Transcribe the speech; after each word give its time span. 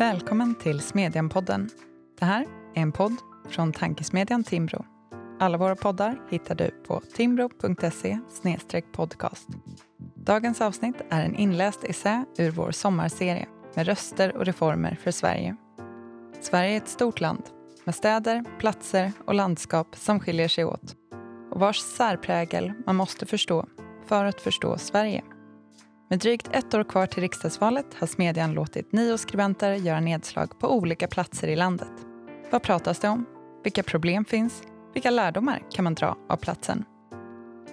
Välkommen 0.00 0.54
till 0.54 0.80
Smedjan-podden. 0.80 1.70
Det 2.18 2.24
här 2.24 2.46
är 2.74 2.82
en 2.82 2.92
podd 2.92 3.16
från 3.48 3.72
tankesmedjan 3.72 4.44
Timbro. 4.44 4.84
Alla 5.40 5.58
våra 5.58 5.76
poddar 5.76 6.20
hittar 6.30 6.54
du 6.54 6.70
på 6.86 7.00
timbro.se 7.14 8.18
podcast. 8.92 9.48
Dagens 10.14 10.60
avsnitt 10.60 10.96
är 11.10 11.24
en 11.24 11.34
inläst 11.34 11.84
essä 11.84 12.24
ur 12.38 12.50
vår 12.50 12.70
sommarserie 12.70 13.46
med 13.74 13.86
röster 13.86 14.36
och 14.36 14.46
reformer 14.46 14.98
för 15.02 15.10
Sverige. 15.10 15.56
Sverige 16.40 16.72
är 16.72 16.76
ett 16.76 16.88
stort 16.88 17.20
land 17.20 17.42
med 17.84 17.94
städer, 17.94 18.44
platser 18.58 19.12
och 19.24 19.34
landskap 19.34 19.96
som 19.96 20.20
skiljer 20.20 20.48
sig 20.48 20.64
åt 20.64 20.96
och 21.50 21.60
vars 21.60 21.78
särprägel 21.78 22.72
man 22.86 22.96
måste 22.96 23.26
förstå 23.26 23.66
för 24.06 24.24
att 24.24 24.40
förstå 24.40 24.78
Sverige. 24.78 25.22
Med 26.10 26.18
drygt 26.18 26.48
ett 26.52 26.74
år 26.74 26.84
kvar 26.84 27.06
till 27.06 27.22
riksdagsvalet 27.22 27.86
har 27.94 28.06
Smedjan 28.06 28.52
låtit 28.52 28.92
nio 28.92 29.18
skribenter 29.18 29.72
göra 29.72 30.00
nedslag 30.00 30.58
på 30.58 30.76
olika 30.76 31.06
platser 31.06 31.48
i 31.48 31.56
landet. 31.56 31.92
Vad 32.50 32.62
pratas 32.62 32.98
det 32.98 33.08
om? 33.08 33.26
Vilka 33.64 33.82
problem 33.82 34.24
finns? 34.24 34.62
Vilka 34.94 35.10
lärdomar 35.10 35.62
kan 35.70 35.84
man 35.84 35.94
dra 35.94 36.16
av 36.28 36.36
platsen? 36.36 36.84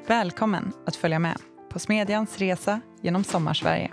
Välkommen 0.07 0.71
att 0.85 0.95
följa 0.95 1.19
med 1.19 1.37
på 1.69 1.79
Smedjans 1.79 2.37
resa 2.37 2.81
genom 3.01 3.23
Sommarsverige. 3.23 3.91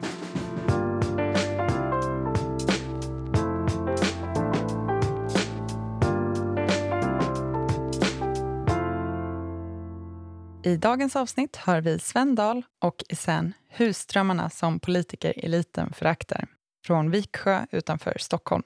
I 10.74 10.76
dagens 10.76 11.16
avsnitt 11.16 11.56
hör 11.56 11.80
vi 11.80 11.98
Sven 11.98 12.34
Dahl 12.34 12.62
och 12.78 13.04
essän 13.08 13.52
Husdrömmarna 13.68 14.50
som 14.50 14.80
politikereliten 14.80 15.92
föraktar 15.92 16.46
från 16.86 17.10
Viksjö 17.10 17.66
utanför 17.70 18.16
Stockholm. 18.20 18.62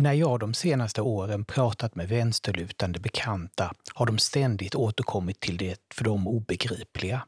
När 0.00 0.12
jag 0.12 0.40
de 0.40 0.54
senaste 0.54 1.02
åren 1.02 1.44
pratat 1.44 1.94
med 1.94 2.08
vänsterlutande 2.08 3.00
bekanta 3.00 3.72
har 3.94 4.06
de 4.06 4.18
ständigt 4.18 4.74
återkommit 4.74 5.40
till 5.40 5.56
det 5.56 5.80
för 5.94 6.04
dem 6.04 6.28
obegripliga. 6.28 7.26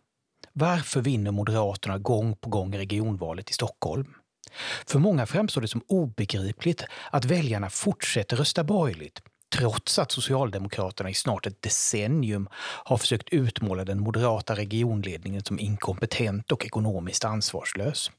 Varför 0.52 1.00
vinner 1.00 1.30
Moderaterna 1.30 1.98
gång 1.98 2.36
på 2.36 2.50
gång 2.50 2.76
regionvalet 2.76 3.50
i 3.50 3.52
Stockholm? 3.52 4.14
För 4.86 4.98
många 4.98 5.26
framstår 5.26 5.60
det 5.60 5.68
som 5.68 5.82
obegripligt 5.88 6.84
att 7.10 7.24
väljarna 7.24 7.70
fortsätter 7.70 8.36
rösta 8.36 8.64
borgerligt 8.64 9.22
trots 9.56 9.98
att 9.98 10.12
Socialdemokraterna 10.12 11.10
i 11.10 11.14
snart 11.14 11.46
ett 11.46 11.62
decennium 11.62 12.48
har 12.84 12.96
försökt 12.96 13.28
utmåla 13.28 13.84
den 13.84 14.00
moderata 14.00 14.56
regionledningen 14.56 15.44
som 15.44 15.58
inkompetent 15.58 16.52
och 16.52 16.64
ekonomiskt 16.64 17.24
ansvarslös. 17.24 18.10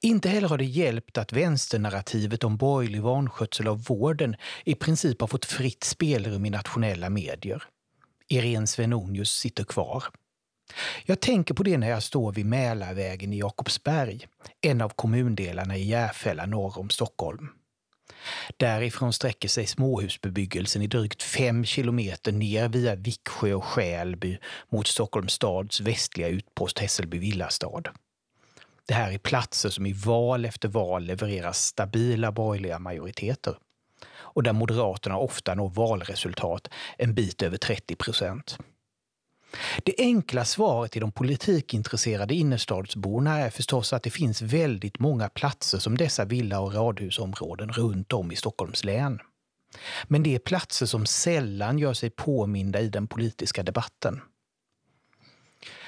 Inte 0.00 0.28
heller 0.28 0.48
har 0.48 0.58
det 0.58 0.64
hjälpt 0.64 1.18
att 1.18 1.32
vänsternarrativet 1.32 2.44
om 2.44 2.56
borgerlig 2.56 3.02
vanskötsel 3.02 3.68
av 3.68 3.84
vården 3.84 4.36
i 4.64 4.74
princip 4.74 5.20
har 5.20 5.28
fått 5.28 5.44
fritt 5.44 5.84
spelrum 5.84 6.46
i 6.46 6.50
nationella 6.50 7.10
medier. 7.10 7.62
Irene 8.28 8.66
Svenonius 8.66 9.30
sitter 9.30 9.64
kvar. 9.64 10.04
Jag 11.04 11.20
tänker 11.20 11.54
på 11.54 11.62
det 11.62 11.78
när 11.78 11.90
jag 11.90 12.02
står 12.02 12.32
vid 12.32 12.46
Mälarvägen 12.46 13.32
i 13.32 13.38
Jakobsberg, 13.38 14.26
en 14.60 14.80
av 14.80 14.88
kommundelarna 14.88 15.76
i 15.76 15.88
Järfälla 15.88 16.46
norr 16.46 16.78
om 16.78 16.90
Stockholm. 16.90 17.48
Därifrån 18.56 19.12
sträcker 19.12 19.48
sig 19.48 19.66
småhusbebyggelsen 19.66 20.82
i 20.82 20.86
drygt 20.86 21.22
fem 21.22 21.64
kilometer 21.64 22.32
ner 22.32 22.68
via 22.68 22.94
Viksjö 22.94 23.54
och 23.54 23.64
Skälby 23.64 24.38
mot 24.68 24.86
Stockholms 24.86 25.32
stads 25.32 25.80
västliga 25.80 26.28
utpost 26.28 26.78
Hässelby 26.78 27.18
villastad. 27.18 27.82
Det 28.86 28.94
här 28.94 29.12
är 29.12 29.18
platser 29.18 29.68
som 29.68 29.86
i 29.86 29.92
val 29.92 30.44
efter 30.44 30.68
val 30.68 31.04
levererar 31.04 31.52
stabila 31.52 32.32
borgerliga 32.32 32.78
majoriteter 32.78 33.54
och 34.32 34.42
där 34.42 34.52
Moderaterna 34.52 35.18
ofta 35.18 35.54
når 35.54 35.68
valresultat 35.68 36.68
en 36.98 37.14
bit 37.14 37.42
över 37.42 37.56
30 37.56 37.96
procent. 37.96 38.58
Det 39.84 39.94
enkla 39.98 40.44
svaret 40.44 40.92
till 40.92 41.00
de 41.00 41.12
politikintresserade 41.12 42.34
innerstadsborna 42.34 43.38
är 43.38 43.50
förstås 43.50 43.92
att 43.92 44.02
det 44.02 44.10
finns 44.10 44.42
väldigt 44.42 44.98
många 44.98 45.28
platser 45.28 45.78
som 45.78 45.96
dessa 45.96 46.24
villa 46.24 46.60
och 46.60 46.74
radhusområden 46.74 47.72
runt 47.72 48.12
om 48.12 48.32
i 48.32 48.36
Stockholms 48.36 48.84
län. 48.84 49.18
Men 50.08 50.22
det 50.22 50.34
är 50.34 50.38
platser 50.38 50.86
som 50.86 51.06
sällan 51.06 51.78
gör 51.78 51.94
sig 51.94 52.10
påminda 52.10 52.80
i 52.80 52.88
den 52.88 53.06
politiska 53.06 53.62
debatten. 53.62 54.20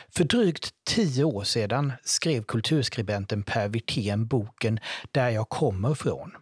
För 0.08 0.24
drygt 0.24 0.74
tio 0.84 1.24
år 1.24 1.44
sedan 1.44 1.92
skrev 2.04 2.42
kulturskribenten 2.42 3.42
Per 3.42 3.68
Wirtén 3.68 4.26
boken 4.26 4.80
Där 5.10 5.30
jag 5.30 5.48
kommer 5.48 5.94
från 5.94 6.32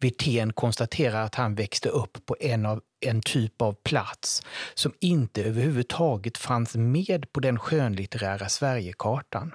Wirtén 0.00 0.52
konstaterar 0.52 1.22
att 1.22 1.34
han 1.34 1.54
växte 1.54 1.88
upp 1.88 2.26
på 2.26 2.36
en, 2.40 2.66
av, 2.66 2.82
en 3.00 3.22
typ 3.22 3.62
av 3.62 3.72
plats 3.72 4.42
som 4.74 4.92
inte 5.00 5.44
överhuvudtaget 5.44 6.38
fanns 6.38 6.74
med 6.74 7.32
på 7.32 7.40
den 7.40 7.58
skönlitterära 7.58 8.48
Sverigekartan. 8.48 9.54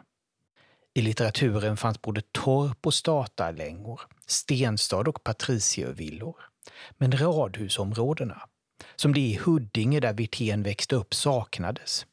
I 0.94 1.02
litteraturen 1.02 1.78
fanns 1.78 2.02
både 2.02 2.22
torp 2.32 2.86
och 2.86 2.94
statarlängor, 2.94 4.02
stenstad 4.26 5.08
och 5.08 5.24
patriciervillor. 5.24 6.36
Men 6.98 7.12
radhusområdena, 7.12 8.42
som 8.96 9.14
det 9.14 9.20
i 9.20 9.40
Huddinge 9.44 10.00
där 10.00 10.14
Wirtén 10.14 10.64
växte 10.64 10.96
upp, 10.96 11.14
saknades. 11.14 12.06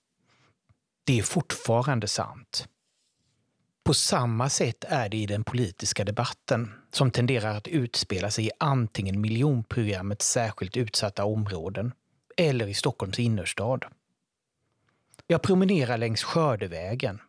Det 1.05 1.19
är 1.19 1.23
fortfarande 1.23 2.09
sant. 2.09 2.69
På 3.87 3.95
samma 3.95 4.49
sätt 4.49 4.85
är 4.89 5.09
det 5.09 5.17
i 5.17 5.27
den 5.27 5.45
politiska 5.45 6.05
debatten 6.05 6.73
som 6.93 7.11
tenderar 7.11 7.57
att 7.57 7.69
utspela 7.69 8.31
sig 8.31 8.47
i 8.47 8.51
antingen 8.59 9.21
miljonprogrammets 9.21 10.31
särskilt 10.31 10.77
utsatta 10.77 11.25
områden 11.25 11.93
eller 12.37 12.67
i 12.67 12.75
Stockholms 12.75 13.19
innerstad. 13.19 13.85
Jag 15.27 15.43
promenerar 15.43 15.99
längs 15.99 16.23
Skördevägen. 16.23 17.21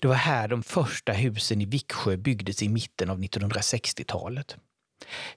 Det 0.00 0.08
var 0.08 0.14
här 0.14 0.48
de 0.48 0.62
första 0.62 1.12
husen 1.12 1.62
i 1.62 1.64
Viksjö 1.64 2.16
byggdes 2.16 2.62
i 2.62 2.68
mitten 2.68 3.10
av 3.10 3.18
1960-talet. 3.20 4.56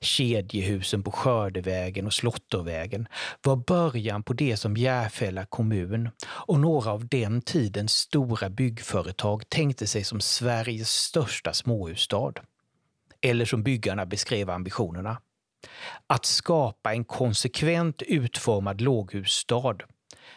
Kedjehusen 0.01 1.03
på 1.03 1.11
Skördevägen 1.11 2.05
och 2.05 2.13
Slottervägen 2.13 3.07
var 3.43 3.55
början 3.55 4.23
på 4.23 4.33
det 4.33 4.57
som 4.57 4.77
Järfälla 4.77 5.45
kommun 5.45 6.09
och 6.23 6.59
några 6.59 6.91
av 6.91 7.07
den 7.07 7.41
tidens 7.41 7.93
stora 7.93 8.49
byggföretag 8.49 9.49
tänkte 9.49 9.87
sig 9.87 10.03
som 10.03 10.21
Sveriges 10.21 10.89
största 10.89 11.53
småhusstad. 11.53 12.33
Eller 13.21 13.45
som 13.45 13.63
byggarna 13.63 14.05
beskrev 14.05 14.49
ambitionerna. 14.49 15.17
Att 16.07 16.25
skapa 16.25 16.93
en 16.93 17.03
konsekvent 17.03 18.01
utformad 18.01 18.81
låghusstad 18.81 19.77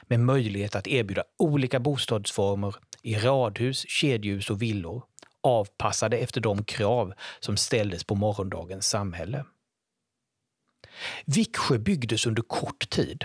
med 0.03 0.21
möjlighet 0.21 0.75
att 0.75 0.87
erbjuda 0.87 1.25
olika 1.39 1.81
bostadsformer 1.81 2.75
i 3.03 3.15
radhus, 3.15 3.85
kedjehus 3.89 4.51
och 4.51 4.63
villor 4.63 5.03
avpassade 5.45 6.17
efter 6.17 6.41
de 6.41 6.65
krav 6.65 7.15
som 7.41 7.57
ställdes 7.57 8.05
på 8.05 8.15
morgondagens 8.15 8.89
samhälle. 8.89 9.45
Viksjö 11.25 11.79
byggdes 11.79 12.27
under 12.27 12.43
kort 12.43 12.91
tid, 12.91 13.25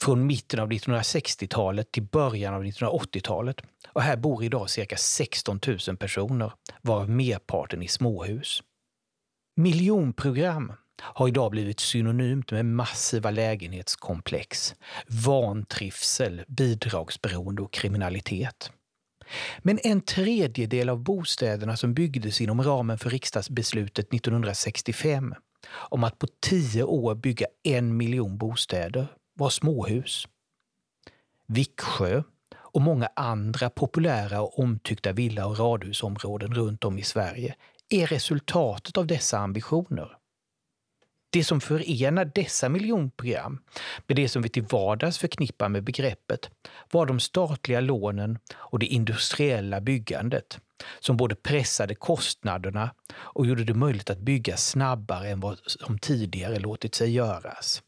från 0.00 0.26
mitten 0.26 0.60
av 0.60 0.70
1960-talet 0.70 1.92
till 1.92 2.02
början 2.02 2.54
av 2.54 2.64
1980-talet 2.64 3.56
och 3.88 4.02
här 4.02 4.16
bor 4.16 4.44
idag 4.44 4.70
cirka 4.70 4.96
16 4.96 5.60
000 5.88 5.96
personer, 5.96 6.52
varav 6.82 7.10
merparten 7.10 7.82
i 7.82 7.88
småhus. 7.88 8.62
Miljonprogram 9.56 10.72
har 11.02 11.28
idag 11.28 11.50
blivit 11.50 11.80
synonymt 11.80 12.50
med 12.50 12.66
massiva 12.66 13.30
lägenhetskomplex, 13.30 14.74
vantrivsel, 15.06 16.44
bidragsberoende 16.48 17.62
och 17.62 17.72
kriminalitet. 17.72 18.72
Men 19.62 19.78
en 19.82 20.00
tredjedel 20.00 20.88
av 20.88 21.02
bostäderna 21.02 21.76
som 21.76 21.94
byggdes 21.94 22.40
inom 22.40 22.62
ramen 22.62 22.98
för 22.98 23.10
riksdagsbeslutet 23.10 24.14
1965 24.14 25.34
om 25.68 26.04
att 26.04 26.18
på 26.18 26.26
tio 26.40 26.82
år 26.82 27.14
bygga 27.14 27.46
en 27.62 27.96
miljon 27.96 28.38
bostäder 28.38 29.06
var 29.34 29.50
småhus. 29.50 30.28
Viksjö 31.46 32.22
och 32.54 32.82
många 32.82 33.08
andra 33.16 33.70
populära 33.70 34.40
och 34.40 34.58
omtyckta 34.58 35.12
villa 35.12 35.46
och 35.46 35.58
radhusområden 35.58 36.54
runt 36.54 36.84
om 36.84 36.98
i 36.98 37.02
Sverige 37.02 37.54
är 37.88 38.06
resultatet 38.06 38.96
av 38.96 39.06
dessa 39.06 39.38
ambitioner. 39.38 40.16
Det 41.30 41.44
som 41.44 41.60
förenar 41.60 42.30
dessa 42.34 42.68
miljonprogram 42.68 43.58
med 44.06 44.16
det 44.16 44.28
som 44.28 44.42
vi 44.42 44.48
till 44.48 44.62
vardags 44.62 45.18
förknippar 45.18 45.68
med 45.68 45.84
begreppet 45.84 46.50
var 46.90 47.06
de 47.06 47.20
statliga 47.20 47.80
lånen 47.80 48.38
och 48.54 48.78
det 48.78 48.86
industriella 48.86 49.80
byggandet 49.80 50.58
som 51.00 51.16
både 51.16 51.34
pressade 51.34 51.94
kostnaderna 51.94 52.90
och 53.14 53.46
gjorde 53.46 53.64
det 53.64 53.74
möjligt 53.74 54.10
att 54.10 54.18
bygga 54.18 54.56
snabbare 54.56 55.28
än 55.28 55.40
vad 55.40 55.58
som 55.66 55.98
tidigare 55.98 56.58
låtit 56.58 56.94
sig 56.94 57.10
göras. 57.10 57.82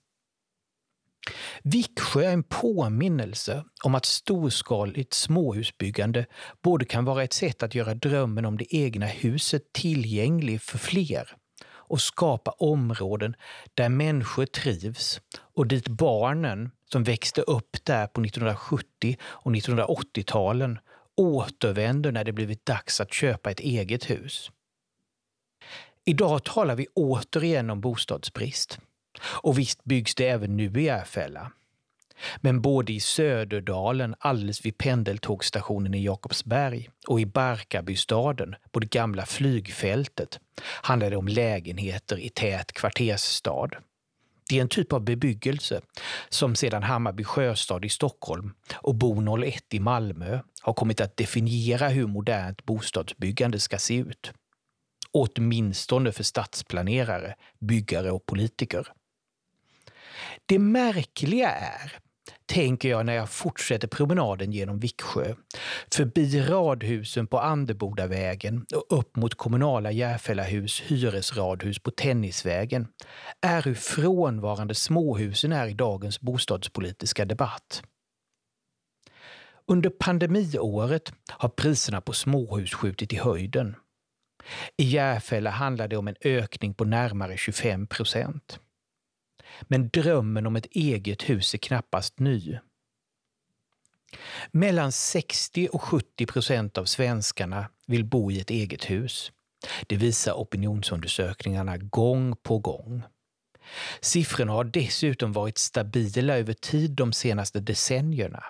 Viksjö 1.62 2.24
är 2.24 2.32
en 2.32 2.42
påminnelse 2.42 3.64
om 3.84 3.94
att 3.94 4.04
storskaligt 4.04 5.14
småhusbyggande 5.14 6.26
både 6.62 6.84
kan 6.84 7.04
vara 7.04 7.22
ett 7.22 7.32
sätt 7.32 7.62
att 7.62 7.74
göra 7.74 7.94
drömmen 7.94 8.44
om 8.44 8.58
det 8.58 8.76
egna 8.76 9.06
huset 9.06 9.72
tillgänglig 9.72 10.62
för 10.62 10.78
fler 10.78 11.36
och 11.88 12.00
skapa 12.00 12.50
områden 12.50 13.36
där 13.74 13.88
människor 13.88 14.46
trivs 14.46 15.20
och 15.54 15.66
dit 15.66 15.88
barnen 15.88 16.70
som 16.92 17.04
växte 17.04 17.42
upp 17.42 17.76
där 17.84 18.06
på 18.06 18.20
1970 18.20 19.16
och 19.22 19.52
1980-talen 19.52 20.78
återvänder 21.16 22.12
när 22.12 22.24
det 22.24 22.32
blivit 22.32 22.66
dags 22.66 23.00
att 23.00 23.12
köpa 23.12 23.50
ett 23.50 23.60
eget 23.60 24.10
hus. 24.10 24.50
Idag 26.04 26.44
talar 26.44 26.76
vi 26.76 26.86
återigen 26.94 27.70
om 27.70 27.80
bostadsbrist. 27.80 28.78
Och 29.22 29.58
visst 29.58 29.84
byggs 29.84 30.14
det 30.14 30.28
även 30.28 30.56
nu 30.56 30.80
i 30.80 30.84
Järfälla. 30.84 31.52
Men 32.40 32.60
både 32.60 32.92
i 32.92 33.00
Söderdalen, 33.00 34.14
alldeles 34.18 34.66
vid 34.66 34.78
pendeltågsstationen 34.78 35.94
i 35.94 36.04
Jakobsberg 36.04 36.88
och 37.08 37.20
i 37.20 37.26
Barkarbystaden, 37.26 38.54
på 38.70 38.80
det 38.80 38.90
gamla 38.90 39.26
flygfältet, 39.26 40.40
handlar 40.62 41.10
det 41.10 41.16
om 41.16 41.28
lägenheter 41.28 42.18
i 42.18 42.28
tät 42.28 42.72
kvartersstad. 42.72 43.70
Det 44.48 44.56
är 44.56 44.62
en 44.62 44.68
typ 44.68 44.92
av 44.92 45.04
bebyggelse 45.04 45.80
som 46.28 46.54
sedan 46.54 46.82
Hammarby 46.82 47.24
sjöstad 47.24 47.84
i 47.84 47.88
Stockholm 47.88 48.52
och 48.74 48.94
Bo 48.94 49.38
01 49.44 49.64
i 49.70 49.80
Malmö 49.80 50.40
har 50.60 50.72
kommit 50.72 51.00
att 51.00 51.16
definiera 51.16 51.88
hur 51.88 52.06
modernt 52.06 52.64
bostadsbyggande 52.64 53.60
ska 53.60 53.78
se 53.78 53.94
ut. 53.94 54.32
Åtminstone 55.12 56.12
för 56.12 56.24
stadsplanerare, 56.24 57.34
byggare 57.58 58.10
och 58.10 58.26
politiker. 58.26 58.92
Det 60.46 60.58
märkliga 60.58 61.50
är, 61.50 61.98
tänker 62.46 62.88
jag 62.88 63.06
när 63.06 63.12
jag 63.12 63.30
fortsätter 63.30 63.88
promenaden 63.88 64.52
genom 64.52 64.78
Viksjö, 64.78 65.34
förbi 65.92 66.40
radhusen 66.40 67.26
på 67.26 67.40
Andebodavägen 67.40 68.66
och 68.74 68.98
upp 68.98 69.16
mot 69.16 69.34
kommunala 69.34 69.90
Järfällahus 69.90 70.80
hyresradhus 70.80 71.78
på 71.78 71.90
Tennisvägen, 71.90 72.88
är 73.40 73.62
hur 73.62 73.74
frånvarande 73.74 74.74
småhusen 74.74 75.52
är 75.52 75.66
i 75.66 75.74
dagens 75.74 76.20
bostadspolitiska 76.20 77.24
debatt. 77.24 77.82
Under 79.66 79.90
pandemiåret 79.90 81.12
har 81.28 81.48
priserna 81.48 82.00
på 82.00 82.12
småhus 82.12 82.74
skjutit 82.74 83.12
i 83.12 83.16
höjden. 83.16 83.76
I 84.76 84.84
Järfälla 84.84 85.50
handlar 85.50 85.88
det 85.88 85.96
om 85.96 86.08
en 86.08 86.16
ökning 86.24 86.74
på 86.74 86.84
närmare 86.84 87.36
25 87.36 87.86
procent. 87.86 88.60
Men 89.62 89.88
drömmen 89.88 90.46
om 90.46 90.56
ett 90.56 90.66
eget 90.70 91.22
hus 91.22 91.54
är 91.54 91.58
knappast 91.58 92.18
ny. 92.18 92.58
Mellan 94.50 94.92
60 94.92 95.68
och 95.72 95.82
70 95.82 96.26
procent 96.26 96.78
av 96.78 96.84
svenskarna 96.84 97.68
vill 97.86 98.04
bo 98.04 98.30
i 98.30 98.40
ett 98.40 98.50
eget 98.50 98.90
hus. 98.90 99.32
Det 99.86 99.96
visar 99.96 100.32
opinionsundersökningarna 100.32 101.76
gång 101.76 102.36
på 102.42 102.58
gång. 102.58 103.02
Siffrorna 104.00 104.52
har 104.52 104.64
dessutom 104.64 105.32
varit 105.32 105.58
stabila 105.58 106.38
över 106.38 106.52
tid 106.52 106.90
de 106.90 107.12
senaste 107.12 107.60
decennierna. 107.60 108.44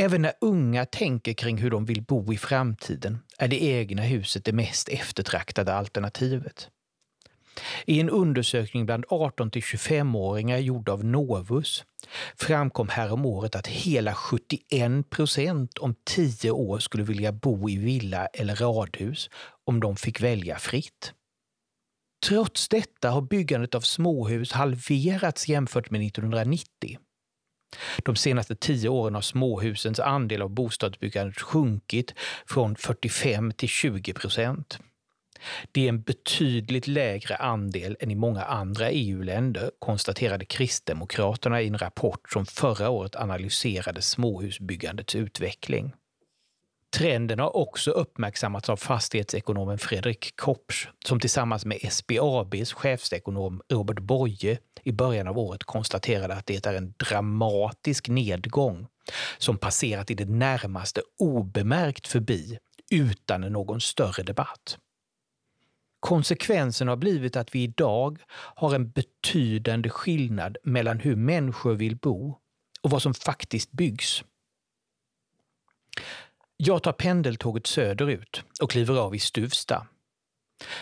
Även 0.00 0.22
när 0.22 0.32
unga 0.40 0.86
tänker 0.86 1.32
kring 1.32 1.58
hur 1.58 1.70
de 1.70 1.84
vill 1.84 2.02
bo 2.02 2.32
i 2.32 2.38
framtiden 2.38 3.18
är 3.38 3.48
det 3.48 3.64
egna 3.64 4.02
huset 4.02 4.44
det 4.44 4.52
mest 4.52 4.88
eftertraktade 4.88 5.74
alternativet. 5.74 6.68
I 7.86 8.00
en 8.00 8.10
undersökning 8.10 8.86
bland 8.86 9.04
18 9.08 9.50
till 9.50 9.62
25-åringar 9.62 10.58
gjord 10.58 10.88
av 10.88 11.04
Novus 11.04 11.84
framkom 12.36 12.88
häromåret 12.88 13.56
att 13.56 13.66
hela 13.66 14.14
71 14.14 15.10
procent 15.10 15.78
om 15.78 15.94
10 16.04 16.50
år 16.50 16.78
skulle 16.78 17.04
vilja 17.04 17.32
bo 17.32 17.68
i 17.70 17.76
villa 17.76 18.26
eller 18.26 18.54
radhus 18.54 19.30
om 19.64 19.80
de 19.80 19.96
fick 19.96 20.20
välja 20.20 20.58
fritt. 20.58 21.12
Trots 22.26 22.68
detta 22.68 23.10
har 23.10 23.22
byggandet 23.22 23.74
av 23.74 23.80
småhus 23.80 24.52
halverats 24.52 25.48
jämfört 25.48 25.90
med 25.90 26.06
1990. 26.06 26.98
De 28.04 28.16
senaste 28.16 28.54
tio 28.54 28.88
åren 28.88 29.14
har 29.14 29.22
småhusens 29.22 30.00
andel 30.00 30.42
av 30.42 30.50
bostadsbyggandet 30.50 31.40
sjunkit 31.40 32.14
från 32.46 32.76
45 32.76 33.52
till 33.52 33.68
20 33.68 34.12
procent. 34.12 34.78
Det 35.72 35.84
är 35.84 35.88
en 35.88 36.02
betydligt 36.02 36.86
lägre 36.86 37.36
andel 37.36 37.96
än 38.00 38.10
i 38.10 38.14
många 38.14 38.42
andra 38.42 38.90
EU-länder, 38.90 39.70
konstaterade 39.78 40.44
Kristdemokraterna 40.44 41.62
i 41.62 41.66
en 41.66 41.78
rapport 41.78 42.32
som 42.32 42.46
förra 42.46 42.90
året 42.90 43.16
analyserade 43.16 44.02
småhusbyggandets 44.02 45.14
utveckling. 45.14 45.92
Trenden 46.96 47.38
har 47.38 47.56
också 47.56 47.90
uppmärksammats 47.90 48.68
av 48.68 48.76
fastighetsekonomen 48.76 49.78
Fredrik 49.78 50.36
Kopsch 50.36 50.88
som 51.06 51.20
tillsammans 51.20 51.64
med 51.64 51.78
SBABs 51.92 52.72
chefsekonom 52.72 53.62
Robert 53.72 53.98
Boye 53.98 54.58
i 54.82 54.92
början 54.92 55.28
av 55.28 55.38
året 55.38 55.64
konstaterade 55.64 56.34
att 56.34 56.46
det 56.46 56.66
är 56.66 56.74
en 56.74 56.94
dramatisk 56.96 58.08
nedgång 58.08 58.86
som 59.38 59.58
passerat 59.58 60.10
i 60.10 60.14
det 60.14 60.28
närmaste 60.28 61.02
obemärkt 61.18 62.08
förbi 62.08 62.58
utan 62.90 63.40
någon 63.40 63.80
större 63.80 64.22
debatt. 64.22 64.78
Konsekvensen 66.00 66.88
har 66.88 66.96
blivit 66.96 67.36
att 67.36 67.54
vi 67.54 67.62
idag 67.62 68.18
har 68.30 68.74
en 68.74 68.90
betydande 68.90 69.88
skillnad 69.88 70.56
mellan 70.62 71.00
hur 71.00 71.16
människor 71.16 71.74
vill 71.74 71.96
bo 71.96 72.38
och 72.82 72.90
vad 72.90 73.02
som 73.02 73.14
faktiskt 73.14 73.72
byggs. 73.72 74.24
Jag 76.56 76.82
tar 76.82 76.92
pendeltåget 76.92 77.66
söderut 77.66 78.42
och 78.60 78.70
kliver 78.70 78.98
av 78.98 79.14
i 79.14 79.18
Stuvsta. 79.18 79.86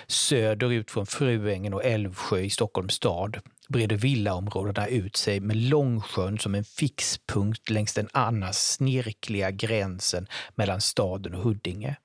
Söderut 0.06 0.90
från 0.90 1.06
Fruängen 1.06 1.74
och 1.74 1.84
Älvsjö 1.84 2.38
i 2.38 2.50
Stockholms 2.50 2.94
stad 2.94 3.40
breder 3.68 3.96
villaområdena 3.96 4.86
ut 4.86 5.16
sig 5.16 5.40
med 5.40 5.56
Långsjön 5.56 6.38
som 6.38 6.54
en 6.54 6.64
fixpunkt 6.64 7.70
längs 7.70 7.94
den 7.94 8.08
annars 8.12 8.56
snirkliga 8.56 9.50
gränsen 9.50 10.26
mellan 10.54 10.80
staden 10.80 11.34
och 11.34 11.42
Huddinge. 11.42 11.96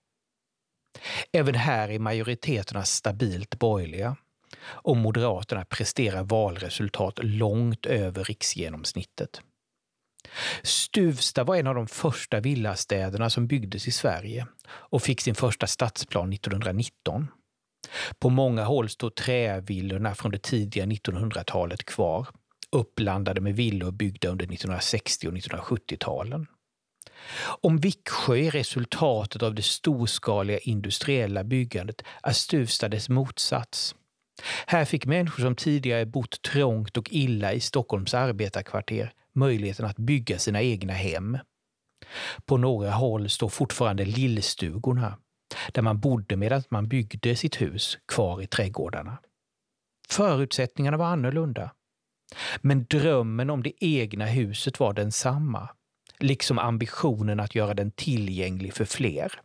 Även 1.31 1.55
här 1.55 1.89
är 1.89 1.99
majoriteterna 1.99 2.83
stabilt 2.83 3.59
borgerliga 3.59 4.15
och 4.63 4.97
Moderaterna 4.97 5.65
presterar 5.65 6.23
valresultat 6.23 7.19
långt 7.23 7.85
över 7.85 8.23
riksgenomsnittet. 8.23 9.41
Stuvsta 10.63 11.43
var 11.43 11.55
en 11.55 11.67
av 11.67 11.75
de 11.75 11.87
första 11.87 12.39
villastäderna 12.39 13.29
som 13.29 13.47
byggdes 13.47 13.87
i 13.87 13.91
Sverige 13.91 14.47
och 14.67 15.01
fick 15.01 15.21
sin 15.21 15.35
första 15.35 15.67
stadsplan 15.67 16.33
1919. 16.33 17.27
På 18.19 18.29
många 18.29 18.63
håll 18.63 18.89
står 18.89 19.09
trävillorna 19.09 20.15
från 20.15 20.31
det 20.31 20.43
tidiga 20.43 20.85
1900-talet 20.85 21.85
kvar, 21.85 22.27
uppblandade 22.71 23.41
med 23.41 23.55
villor 23.55 23.91
byggda 23.91 24.29
under 24.29 24.45
1960 24.45 25.27
och 25.27 25.33
1970-talen. 25.33 26.47
Om 27.61 27.77
Viksjö 27.77 28.37
är 28.37 28.51
resultatet 28.51 29.43
av 29.43 29.55
det 29.55 29.61
storskaliga 29.61 30.57
industriella 30.57 31.43
byggandet 31.43 32.01
är 32.23 32.31
Stuvsta 32.31 32.89
dess 32.89 33.09
motsats. 33.09 33.95
Här 34.65 34.85
fick 34.85 35.05
människor 35.05 35.43
som 35.43 35.55
tidigare 35.55 36.05
bott 36.05 36.41
trångt 36.41 36.97
och 36.97 37.09
illa 37.11 37.53
i 37.53 37.59
Stockholms 37.59 38.13
arbetarkvarter 38.13 39.13
möjligheten 39.35 39.85
att 39.85 39.97
bygga 39.97 40.39
sina 40.39 40.61
egna 40.61 40.93
hem. 40.93 41.37
På 42.45 42.57
några 42.57 42.91
håll 42.91 43.29
står 43.29 43.49
fortfarande 43.49 44.05
lillstugorna, 44.05 45.17
där 45.71 45.81
man 45.81 45.99
bodde 45.99 46.35
medan 46.35 46.63
man 46.69 46.87
byggde 46.87 47.35
sitt 47.35 47.61
hus, 47.61 47.97
kvar 48.07 48.41
i 48.41 48.47
trädgårdarna. 48.47 49.17
Förutsättningarna 50.09 50.97
var 50.97 51.05
annorlunda. 51.05 51.71
Men 52.61 52.85
drömmen 52.89 53.49
om 53.49 53.63
det 53.63 53.85
egna 53.85 54.25
huset 54.25 54.79
var 54.79 54.93
densamma 54.93 55.69
liksom 56.23 56.59
ambitionen 56.59 57.39
att 57.39 57.55
göra 57.55 57.73
den 57.73 57.91
tillgänglig 57.91 58.73
för 58.73 58.85
fler. 58.85 59.41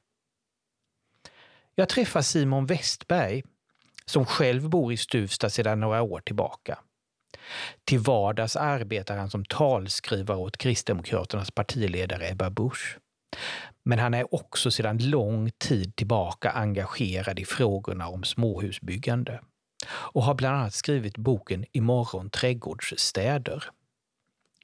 Jag 1.75 1.89
träffar 1.89 2.23
Simon 2.23 2.67
Westberg, 2.67 3.43
som 4.05 4.27
själv 4.27 4.69
bor 4.69 4.93
i 4.93 4.97
Stuvsta 4.97 5.51
sedan 5.51 5.81
några 5.81 6.03
år 6.03 6.21
tillbaka. 6.21 6.79
Till 7.85 7.99
vardags 7.99 8.57
arbetar 8.57 9.17
han 9.17 9.31
som 9.31 9.45
talskrivare 9.45 10.39
åt 10.39 10.57
Kristdemokraternas 10.57 11.51
partiledare 11.51 12.31
Ebba 12.31 12.51
Busch. 12.51 12.99
Men 13.85 13.99
han 13.99 14.15
är 14.15 14.35
också 14.35 14.71
sedan 14.71 14.99
lång 14.99 15.51
tid 15.51 15.97
tillbaka 15.97 16.51
engagerad 16.51 17.39
i 17.39 17.45
frågorna 17.45 18.09
om 18.09 18.25
småhusbyggande 18.25 19.41
och 19.89 20.23
har 20.23 20.35
bland 20.35 20.57
annat 20.57 20.75
skrivit 20.75 21.17
boken 21.17 21.65
Imorgon 21.73 22.31
trädgårdsstäder. 22.31 23.65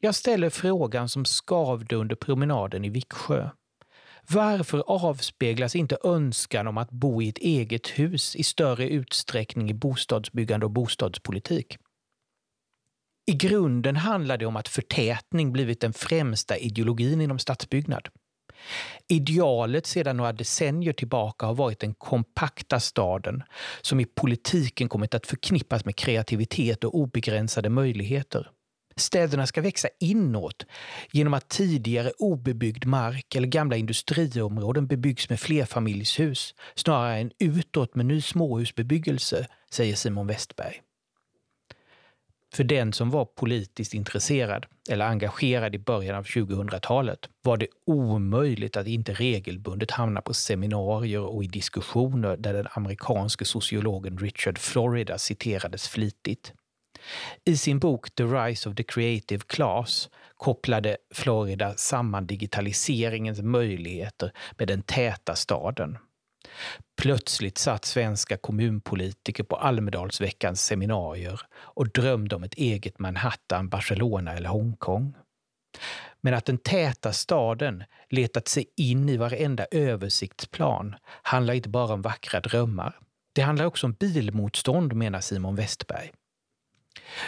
Jag 0.05 0.15
ställer 0.15 0.51
frågan 0.51 1.09
som 1.09 1.25
skavde 1.25 1.97
under 1.97 2.17
promenaden 2.17 2.85
i 2.85 2.89
Viksjö. 2.89 3.51
Varför 4.29 4.83
avspeglas 4.87 5.77
inte 5.77 5.99
önskan 6.05 6.67
om 6.67 6.79
att 6.79 6.91
bo 6.91 7.23
i 7.23 7.29
ett 7.29 7.39
eget 7.39 7.89
hus 7.89 8.37
i 8.37 8.43
större 8.43 8.89
utsträckning 8.89 9.71
i 9.71 9.75
bostadsbyggande 9.75 10.67
och 10.67 10.73
bostadspolitik? 10.73 11.77
I 13.27 13.33
grunden 13.33 13.97
handlar 13.97 14.39
det 14.39 14.47
om 14.47 14.57
att 14.57 14.69
förtätning 14.69 15.53
blivit 15.53 15.81
den 15.81 15.93
främsta 15.93 16.57
ideologin 16.57 17.21
inom 17.21 17.39
stadsbyggnad. 17.39 18.09
Idealet 19.09 19.87
sedan 19.87 20.17
några 20.17 20.33
decennier 20.33 20.93
tillbaka 20.93 21.47
har 21.47 21.55
varit 21.55 21.81
den 21.81 21.95
kompakta 21.95 22.81
staden 22.81 23.43
som 23.83 24.01
i 24.01 24.05
politiken 24.05 24.89
kommit 24.89 25.15
att 25.15 25.27
förknippas 25.27 25.85
med 25.85 25.97
kreativitet 25.97 26.85
och 26.85 26.95
obegränsade 26.95 27.69
möjligheter. 27.69 28.51
Städerna 28.97 29.47
ska 29.47 29.61
växa 29.61 29.89
inåt 30.01 30.67
genom 31.13 31.35
att 31.35 31.49
tidigare 31.49 32.13
obebyggd 32.19 32.87
mark 32.87 33.35
eller 33.35 33.49
gamla 33.49 33.77
industriområden 33.77 34.87
bebyggs 34.87 35.29
med 35.29 35.41
flerfamiljshus 35.41 36.55
snarare 36.75 37.19
än 37.19 37.31
utåt 37.39 37.95
med 37.95 38.07
ny 38.07 38.21
småhusbebyggelse, 38.21 39.47
säger 39.71 39.95
Simon 39.95 40.27
Westberg. 40.27 40.83
För 42.55 42.65
den 42.65 42.93
som 42.93 43.11
var 43.11 43.25
politiskt 43.25 43.95
intresserad 43.95 44.67
eller 44.91 45.05
engagerad 45.05 45.75
i 45.75 45.79
början 45.79 46.17
av 46.17 46.25
2000-talet 46.25 47.29
var 47.43 47.57
det 47.57 47.67
omöjligt 47.87 48.77
att 48.77 48.87
inte 48.87 49.13
regelbundet 49.13 49.91
hamna 49.91 50.21
på 50.21 50.35
seminarier 50.35 51.21
och 51.21 51.45
i 51.45 51.47
diskussioner 51.47 52.37
där 52.37 52.53
den 52.53 52.67
amerikanske 52.71 53.45
sociologen 53.45 54.19
Richard 54.19 54.59
Florida 54.59 55.19
citerades 55.19 55.89
flitigt. 55.89 56.53
I 57.45 57.57
sin 57.57 57.79
bok 57.79 58.15
The 58.15 58.25
Rise 58.25 58.69
of 58.69 58.77
the 58.77 58.83
Creative 58.83 59.45
Class 59.47 60.11
kopplade 60.37 60.97
Florida 61.15 61.75
samman 61.77 62.27
digitaliseringens 62.27 63.43
möjligheter 63.43 64.33
med 64.59 64.69
den 64.69 64.83
täta 64.83 65.35
staden. 65.35 65.99
Plötsligt 67.03 67.59
satt 67.59 67.85
svenska 67.85 68.37
kommunpolitiker 68.37 69.45
på 69.45 69.57
Almedalsveckans 69.57 70.65
seminarier 70.65 71.41
och 71.55 71.89
drömde 71.89 72.37
om 72.37 72.43
ett 72.43 72.55
eget 72.55 72.99
Manhattan, 72.99 73.69
Barcelona 73.69 74.33
eller 74.33 74.49
Hongkong. 74.49 75.15
Men 76.21 76.35
att 76.35 76.45
den 76.45 76.59
täta 76.59 77.13
staden 77.13 77.85
letat 78.11 78.49
sig 78.49 78.67
in 78.77 79.09
i 79.09 79.17
varenda 79.17 79.67
översiktsplan 79.71 80.97
handlar 81.23 81.55
inte 81.55 81.69
bara 81.69 81.95
om 81.95 82.03
vackra 82.03 82.41
drömmar. 82.41 82.99
Det 83.35 83.43
handlar 83.43 83.65
också 83.65 83.87
om 83.87 83.93
bilmotstånd, 83.93 84.93
menar 84.93 85.21
Simon 85.21 85.57
Westberg. 85.57 86.13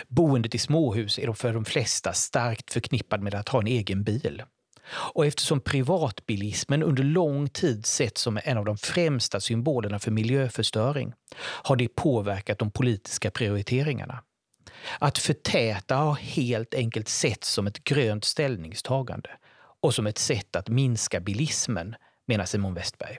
Boendet 0.09 0.55
i 0.55 0.59
småhus 0.59 1.19
är 1.19 1.33
för 1.33 1.53
de 1.53 1.65
flesta 1.65 2.13
starkt 2.13 2.73
förknippad 2.73 3.23
med 3.23 3.35
att 3.35 3.49
ha 3.49 3.61
en 3.61 3.67
egen 3.67 4.05
bil. 4.05 4.43
Och 4.91 5.27
eftersom 5.27 5.61
privatbilismen 5.61 6.83
under 6.83 7.03
lång 7.03 7.49
tid 7.49 7.87
setts 7.87 8.21
som 8.23 8.41
en 8.45 8.59
av 8.59 8.65
de 8.65 8.77
främsta 8.77 9.41
symbolerna 9.41 9.99
för 9.99 10.11
miljöförstöring 10.11 11.13
har 11.39 11.77
det 11.77 11.89
påverkat 11.89 12.59
de 12.59 12.71
politiska 12.71 13.31
prioriteringarna. 13.31 14.23
Att 14.99 15.19
förtäta 15.19 15.97
har 15.97 16.15
helt 16.15 16.75
enkelt 16.75 17.09
setts 17.09 17.53
som 17.53 17.67
ett 17.67 17.85
grönt 17.85 18.25
ställningstagande 18.25 19.31
och 19.81 19.95
som 19.95 20.07
ett 20.07 20.19
sätt 20.19 20.57
att 20.57 20.69
minska 20.69 21.21
bilismen, 21.21 21.95
menar 22.27 22.45
Simon 22.45 22.75
Westberg. 22.75 23.19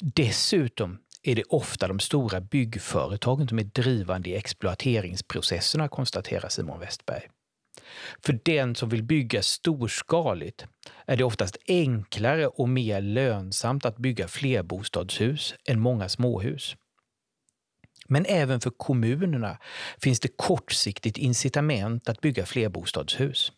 Dessutom 0.00 0.98
är 1.26 1.34
det 1.34 1.44
ofta 1.44 1.88
de 1.88 2.00
stora 2.00 2.40
byggföretagen 2.40 3.48
som 3.48 3.58
är 3.58 3.64
drivande 3.64 4.30
i 4.30 4.36
exploateringsprocesserna, 4.36 5.88
konstaterar 5.88 6.48
Simon 6.48 6.80
Westberg. 6.80 7.28
För 8.22 8.40
den 8.42 8.74
som 8.74 8.88
vill 8.88 9.02
bygga 9.02 9.42
storskaligt 9.42 10.66
är 11.06 11.16
det 11.16 11.24
oftast 11.24 11.56
enklare 11.68 12.46
och 12.46 12.68
mer 12.68 13.00
lönsamt 13.00 13.84
att 13.84 13.96
bygga 13.96 14.28
flerbostadshus 14.28 15.54
än 15.68 15.80
många 15.80 16.08
småhus. 16.08 16.76
Men 18.08 18.26
även 18.26 18.60
för 18.60 18.70
kommunerna 18.70 19.58
finns 20.02 20.20
det 20.20 20.36
kortsiktigt 20.36 21.18
incitament 21.18 22.08
att 22.08 22.20
bygga 22.20 22.46
flerbostadshus. 22.46 23.52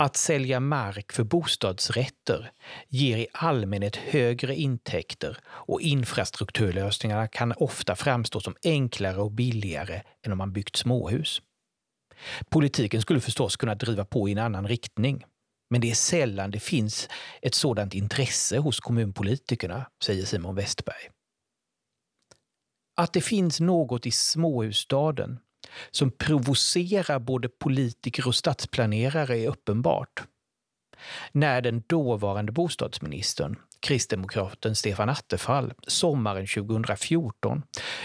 Att 0.00 0.16
sälja 0.16 0.60
mark 0.60 1.12
för 1.12 1.24
bostadsrätter 1.24 2.50
ger 2.88 3.16
i 3.16 3.26
allmänhet 3.32 3.96
högre 3.96 4.54
intäkter 4.54 5.38
och 5.46 5.80
infrastrukturlösningarna 5.80 7.28
kan 7.28 7.52
ofta 7.52 7.96
framstå 7.96 8.40
som 8.40 8.56
enklare 8.64 9.20
och 9.20 9.30
billigare 9.30 10.02
än 10.26 10.32
om 10.32 10.38
man 10.38 10.52
byggt 10.52 10.76
småhus. 10.76 11.42
Politiken 12.50 13.02
skulle 13.02 13.20
förstås 13.20 13.56
kunna 13.56 13.74
driva 13.74 14.04
på 14.04 14.28
i 14.28 14.32
en 14.32 14.38
annan 14.38 14.68
riktning. 14.68 15.24
Men 15.70 15.80
det 15.80 15.90
är 15.90 15.94
sällan 15.94 16.50
det 16.50 16.60
finns 16.60 17.08
ett 17.42 17.54
sådant 17.54 17.94
intresse 17.94 18.58
hos 18.58 18.80
kommunpolitikerna, 18.80 19.86
säger 20.04 20.24
Simon 20.24 20.54
Westberg. 20.54 21.10
Att 22.96 23.12
det 23.12 23.20
finns 23.20 23.60
något 23.60 24.06
i 24.06 24.10
småhusstaden 24.10 25.38
som 25.90 26.10
provocerar 26.10 27.18
både 27.18 27.48
politiker 27.48 28.26
och 28.28 28.34
stadsplanerare 28.34 29.38
är 29.38 29.48
uppenbart. 29.48 30.22
När 31.32 31.60
den 31.60 31.82
dåvarande 31.86 32.52
bostadsministern, 32.52 33.56
kristdemokraten 33.80 34.76
Stefan 34.76 35.08
Attefall, 35.08 35.72
sommaren 35.86 36.46
2014 36.46 37.62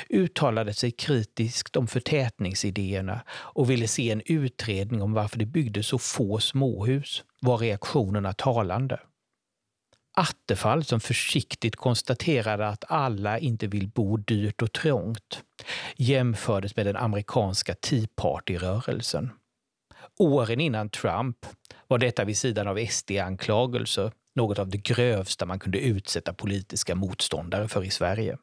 uttalade 0.09 0.73
sig 0.73 0.91
kritiskt 0.91 1.75
om 1.75 1.87
förtätningsidéerna 1.87 3.21
och 3.29 3.69
ville 3.69 3.87
se 3.87 4.11
en 4.11 4.21
utredning 4.25 5.01
om 5.01 5.13
varför 5.13 5.39
det 5.39 5.45
byggdes 5.45 5.87
så 5.87 5.97
få 5.97 6.39
småhus 6.39 7.23
var 7.41 7.57
reaktionerna 7.57 8.33
talande. 8.33 8.99
Attefall 10.15 10.83
som 10.83 10.99
försiktigt 10.99 11.75
konstaterade 11.75 12.67
att 12.67 12.83
alla 12.87 13.39
inte 13.39 13.67
vill 13.67 13.87
bo 13.87 14.17
dyrt 14.17 14.61
och 14.61 14.71
trångt 14.71 15.43
jämfördes 15.95 16.75
med 16.75 16.85
den 16.85 16.95
amerikanska 16.95 17.75
Tea 17.75 18.07
Party-rörelsen. 18.15 19.31
Åren 20.19 20.59
innan 20.59 20.89
Trump 20.89 21.37
var 21.87 21.97
detta 21.97 22.25
vid 22.25 22.37
sidan 22.37 22.67
av 22.67 22.77
SD-anklagelser 22.77 24.11
något 24.35 24.59
av 24.59 24.69
det 24.69 24.77
grövsta 24.77 25.45
man 25.45 25.59
kunde 25.59 25.79
utsätta 25.79 26.33
politiska 26.33 26.95
motståndare 26.95 27.67
för 27.67 27.83
i 27.83 27.89
Sverige. 27.89 28.37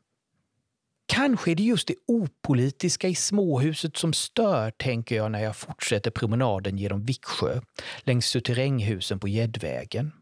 Kanske 1.07 1.51
är 1.51 1.55
det 1.55 1.63
just 1.63 1.89
det 1.89 1.95
opolitiska 2.07 3.09
i 3.09 3.15
småhuset 3.15 3.97
som 3.97 4.13
stör, 4.13 4.71
tänker 4.71 5.17
jag 5.17 5.31
när 5.31 5.43
jag 5.43 5.57
fortsätter 5.57 6.11
promenaden 6.11 6.79
genom 6.79 7.05
Viksjö 7.05 7.61
längs 8.01 8.27
suterränghusen 8.27 9.21
på 9.21 9.29
Gäddvägen. 9.29 10.13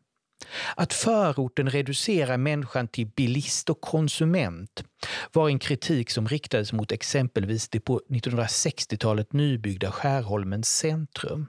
Att 0.77 0.93
förorten 0.93 1.71
reducerar 1.71 2.37
människan 2.37 2.89
till 2.89 3.07
bilist 3.07 3.71
och 3.71 3.81
konsument 3.81 4.85
var 5.33 5.49
en 5.49 5.59
kritik 5.59 6.11
som 6.11 6.29
riktades 6.29 6.73
mot 6.73 6.93
exempelvis 6.93 7.69
det 7.69 7.81
på 7.81 8.01
1960-talet 8.11 9.33
nybyggda 9.33 9.91
Skärholmens 9.91 10.69
centrum 10.69 11.47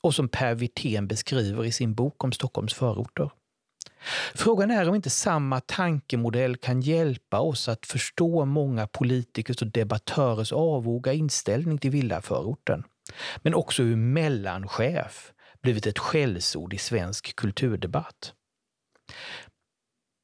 och 0.00 0.14
som 0.14 0.28
Per 0.28 0.54
Wirtén 0.54 1.06
beskriver 1.06 1.64
i 1.64 1.72
sin 1.72 1.94
bok 1.94 2.24
om 2.24 2.32
Stockholms 2.32 2.74
förorter. 2.74 3.30
Frågan 4.34 4.70
är 4.70 4.88
om 4.88 4.94
inte 4.94 5.10
samma 5.10 5.60
tankemodell 5.60 6.56
kan 6.56 6.80
hjälpa 6.80 7.40
oss 7.40 7.68
att 7.68 7.86
förstå 7.86 8.44
många 8.44 8.86
politikers 8.86 9.62
och 9.62 9.70
debattörers 9.70 10.52
avvoga 10.52 11.12
inställning 11.12 11.78
till 11.78 11.90
villaförorten. 11.90 12.84
Men 13.42 13.54
också 13.54 13.82
hur 13.82 13.96
mellanchef 13.96 15.32
blivit 15.66 15.86
ett 15.86 15.98
skällsord 15.98 16.74
i 16.74 16.78
svensk 16.78 17.36
kulturdebatt. 17.36 18.34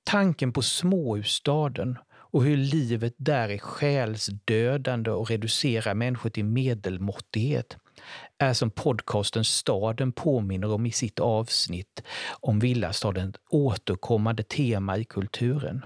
Tanken 0.04 0.52
på 0.52 0.62
småhusstaden 0.62 1.98
och 2.12 2.44
hur 2.44 2.56
livet 2.56 3.14
där 3.16 3.48
är 3.48 3.58
själsdödande 3.58 5.10
och 5.10 5.30
reducerar 5.30 5.94
människor 5.94 6.30
till 6.30 6.44
medelmåttighet 6.44 7.76
är 8.38 8.52
som 8.52 8.70
podcasten 8.70 9.44
Staden 9.44 10.12
påminner 10.12 10.72
om 10.72 10.86
i 10.86 10.92
sitt 10.92 11.20
avsnitt 11.20 12.02
om 12.40 12.58
villastaden 12.58 13.34
återkommande 13.50 14.42
tema 14.42 14.98
i 14.98 15.04
kulturen. 15.04 15.84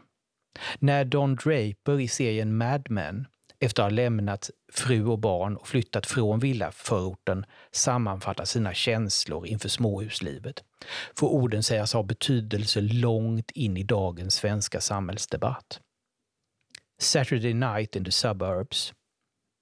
När 0.78 1.04
Don 1.04 1.36
Draper 1.36 2.00
i 2.00 2.08
serien 2.08 2.56
Mad 2.56 2.86
Men 2.90 3.26
efter 3.60 3.82
att 3.82 3.90
ha 3.90 3.96
lämnat 3.96 4.50
fru 4.72 5.06
och 5.06 5.18
barn 5.18 5.56
och 5.56 5.68
flyttat 5.68 6.06
från 6.06 6.38
villaförorten 6.38 7.44
sammanfattar 7.70 8.44
sina 8.44 8.74
känslor 8.74 9.46
inför 9.46 9.68
småhuslivet 9.68 10.64
får 11.16 11.28
orden 11.28 11.62
sägas 11.62 11.92
ha 11.92 12.02
betydelse 12.02 12.80
långt 12.80 13.50
in 13.50 13.76
i 13.76 13.82
dagens 13.82 14.34
svenska 14.34 14.80
samhällsdebatt. 14.80 15.80
Saturday 16.98 17.54
night 17.54 17.96
in 17.96 18.04
the 18.04 18.12
suburbs. 18.12 18.92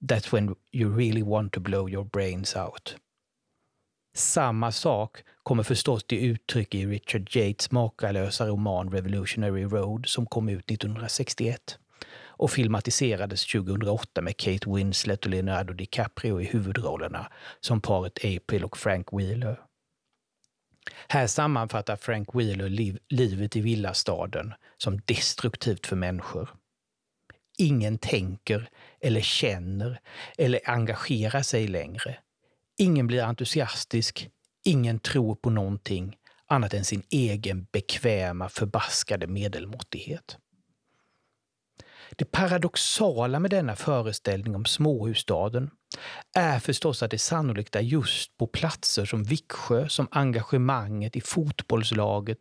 That's 0.09 0.33
when 0.33 0.55
you 0.71 0.97
really 0.97 1.23
want 1.23 1.53
to 1.53 1.59
blow 1.59 1.89
your 1.89 2.03
brains 2.03 2.55
out. 2.55 2.95
Samma 4.15 4.71
sak 4.71 5.23
kommer 5.43 5.63
förstås 5.63 6.03
till 6.03 6.31
uttryck 6.31 6.75
i 6.75 6.85
Richard 6.85 7.35
Yates 7.35 7.71
makalösa 7.71 8.47
roman 8.47 8.91
Revolutionary 8.91 9.63
Road 9.63 10.05
som 10.07 10.25
kom 10.25 10.49
ut 10.49 10.71
1961 10.71 11.79
och 12.37 12.51
filmatiserades 12.51 13.45
2008 13.45 14.21
med 14.21 14.37
Kate 14.37 14.69
Winslet 14.69 15.25
och 15.25 15.31
Leonardo 15.31 15.73
DiCaprio 15.73 16.41
i 16.41 16.45
huvudrollerna 16.45 17.31
som 17.59 17.81
paret 17.81 18.25
April 18.25 18.63
och 18.63 18.77
Frank 18.77 19.07
Wheeler. 19.11 19.59
Här 21.07 21.27
sammanfattar 21.27 21.95
Frank 21.95 22.29
Wheeler 22.33 22.69
liv, 22.69 22.99
livet 23.09 23.55
i 23.55 23.61
villastaden 23.61 24.53
som 24.77 25.01
destruktivt 25.05 25.87
för 25.87 25.95
människor. 25.95 26.49
Ingen 27.57 27.97
tänker 27.97 28.69
eller 29.01 29.21
känner 29.21 29.99
eller 30.37 30.59
engagerar 30.65 31.41
sig 31.41 31.67
längre. 31.67 32.17
Ingen 32.77 33.07
blir 33.07 33.23
entusiastisk, 33.23 34.29
ingen 34.63 34.99
tror 34.99 35.35
på 35.35 35.49
någonting 35.49 36.17
annat 36.47 36.73
än 36.73 36.85
sin 36.85 37.03
egen 37.09 37.67
bekväma, 37.71 38.49
förbaskade 38.49 39.27
medelmåttighet. 39.27 40.37
Det 42.17 42.31
paradoxala 42.31 43.39
med 43.39 43.51
denna 43.51 43.75
föreställning 43.75 44.55
om 44.55 44.65
småhusstaden 44.65 45.69
är 46.35 46.59
förstås 46.59 47.03
att 47.03 47.11
det 47.11 47.19
sannolikt 47.19 47.75
är 47.75 47.81
just 47.81 48.37
på 48.37 48.47
platser 48.47 49.05
som 49.05 49.23
Viksjö 49.23 49.89
som 49.89 50.07
engagemanget 50.11 51.15
i 51.15 51.21
fotbollslaget, 51.21 52.37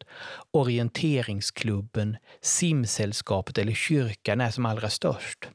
orienteringsklubben, 0.50 2.16
simsällskapet 2.40 3.58
eller 3.58 3.72
kyrkan 3.74 4.40
är 4.40 4.50
som 4.50 4.66
allra 4.66 4.90
störst. 4.90 5.48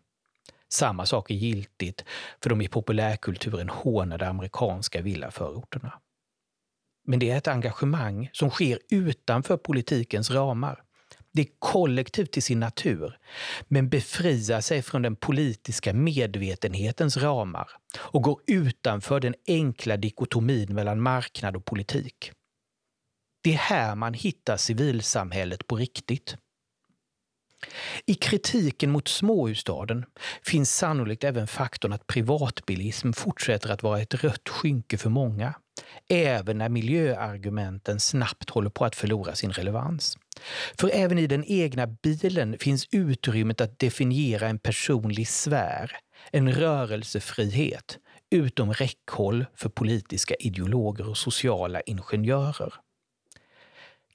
Samma 0.72 1.06
sak 1.06 1.32
är 1.32 1.36
giltigt 1.36 2.06
för 2.44 2.50
de 2.50 2.62
i 2.62 2.68
populärkulturen 2.68 3.70
hånade 3.70 4.28
amerikanska 4.28 5.02
villaförorterna. 5.02 6.00
Men 7.08 7.20
det 7.20 7.30
är 7.30 7.38
ett 7.38 7.48
engagemang 7.48 8.30
som 8.34 8.50
sker 8.50 8.80
utanför 8.90 9.58
politikens 9.58 10.32
ramar. 10.32 10.84
Det 11.34 11.42
är 11.42 11.48
kollektivt 11.60 12.32
till 12.32 12.44
sin 12.44 12.60
natur, 12.60 13.18
men 13.68 13.90
befriar 13.90 14.62
sig 14.62 14.82
från 14.82 15.02
den 15.02 15.16
politiska 15.16 15.94
medvetenhetens 15.94 17.18
ramar 17.18 17.70
och 17.98 18.24
går 18.24 18.42
utanför 18.48 19.20
den 19.20 19.36
enkla 19.48 19.98
dikotomin 19.98 20.76
mellan 20.76 21.02
marknad 21.02 21.56
och 21.56 21.66
politik. 21.66 22.32
Det 23.44 23.54
är 23.54 23.58
här 23.58 23.96
man 23.96 24.14
hittar 24.14 24.58
civilsamhället 24.58 25.68
på 25.68 25.76
riktigt. 25.76 26.38
I 28.06 28.14
kritiken 28.14 28.92
mot 28.92 29.08
småhusstaden 29.08 30.06
finns 30.44 30.76
sannolikt 30.76 31.24
även 31.24 31.48
faktorn 31.48 31.94
att 31.94 32.08
privatbilism 32.08 33.12
fortsätter 33.12 33.70
att 33.70 33.84
vara 33.84 34.02
ett 34.02 34.24
rött 34.24 34.50
skynke 34.50 34.98
för 34.98 35.10
många, 35.10 35.54
även 36.10 36.58
när 36.58 36.70
miljöargumenten 36.70 38.00
snabbt 38.00 38.50
håller 38.50 38.70
på 38.70 38.86
att 38.86 38.96
förlora 38.96 39.36
sin 39.36 39.52
relevans. 39.52 40.18
För 40.80 40.90
även 40.94 41.20
i 41.20 41.28
den 41.28 41.44
egna 41.48 41.88
bilen 41.88 42.58
finns 42.60 42.88
utrymmet 42.92 43.62
att 43.62 43.80
definiera 43.80 44.48
en 44.48 44.60
personlig 44.60 45.28
sfär, 45.28 45.92
en 46.32 46.54
rörelsefrihet, 46.54 47.98
utom 48.32 48.74
räckhåll 48.74 49.46
för 49.56 49.70
politiska 49.70 50.36
ideologer 50.36 51.10
och 51.10 51.18
sociala 51.18 51.82
ingenjörer. 51.82 52.74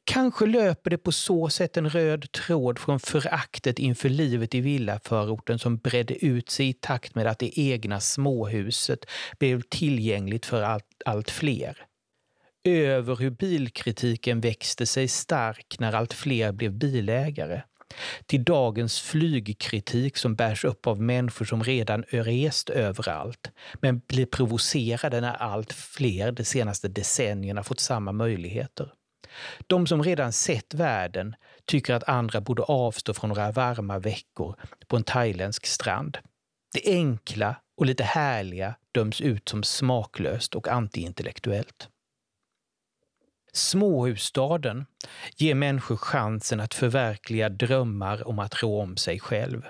Kanske 0.07 0.47
löper 0.47 0.90
det 0.90 0.99
på 0.99 1.12
så 1.12 1.49
sätt 1.49 1.76
en 1.76 1.90
röd 1.90 2.33
tråd 2.33 2.78
från 2.78 3.00
föraktet 3.00 3.78
inför 3.78 4.09
livet 4.09 4.54
i 4.54 4.61
villaförorten 4.61 5.59
som 5.59 5.76
bredde 5.76 6.25
ut 6.25 6.50
sig 6.50 6.69
i 6.69 6.73
takt 6.73 7.14
med 7.14 7.26
att 7.26 7.38
det 7.38 7.61
egna 7.61 8.00
småhuset 8.00 9.07
blev 9.38 9.62
tillgängligt 9.69 10.47
för 10.47 10.62
allt, 10.62 11.02
allt 11.04 11.31
fler. 11.31 11.87
Över 12.68 13.16
hur 13.16 13.30
bilkritiken 13.30 14.40
växte 14.40 14.87
sig 14.87 15.09
stark 15.09 15.76
när 15.78 15.92
allt 15.92 16.12
fler 16.12 16.52
blev 16.52 16.73
bilägare. 16.73 17.62
Till 18.26 18.44
dagens 18.44 19.00
flygkritik 19.00 20.16
som 20.16 20.35
bärs 20.35 20.64
upp 20.64 20.87
av 20.87 21.00
människor 21.00 21.44
som 21.44 21.64
redan 21.64 22.02
rest 22.02 22.71
överallt 22.71 23.50
men 23.75 24.00
blir 24.09 24.26
provocerade 24.26 25.21
när 25.21 25.35
allt 25.35 25.73
fler 25.73 26.33
de 26.33 26.44
senaste 26.44 26.88
decennierna 26.88 27.62
fått 27.62 27.80
samma 27.80 28.12
möjligheter. 28.12 28.92
De 29.66 29.87
som 29.87 30.02
redan 30.02 30.33
sett 30.33 30.75
världen 30.75 31.35
tycker 31.64 31.94
att 31.94 32.09
andra 32.09 32.40
borde 32.40 32.62
avstå 32.62 33.14
från 33.14 33.28
några 33.28 33.52
varma 33.52 33.99
veckor 33.99 34.56
på 34.88 34.97
en 34.97 35.04
thailändsk 35.04 35.66
strand. 35.66 36.18
Det 36.75 36.92
enkla 36.92 37.56
och 37.76 37.87
lite 37.87 38.04
härliga 38.04 38.75
döms 38.92 39.21
ut 39.21 39.48
som 39.48 39.62
smaklöst 39.62 40.55
och 40.55 40.68
antiintellektuellt. 40.68 41.88
Småhusstaden 43.55 44.87
ger 45.37 45.55
människor 45.55 45.97
chansen 45.97 46.61
att 46.61 46.75
förverkliga 46.75 47.49
drömmar 47.49 48.29
om 48.29 48.38
att 48.38 48.62
rå 48.62 48.83
om 48.83 48.97
sig 48.97 49.21
själv. 49.21 49.62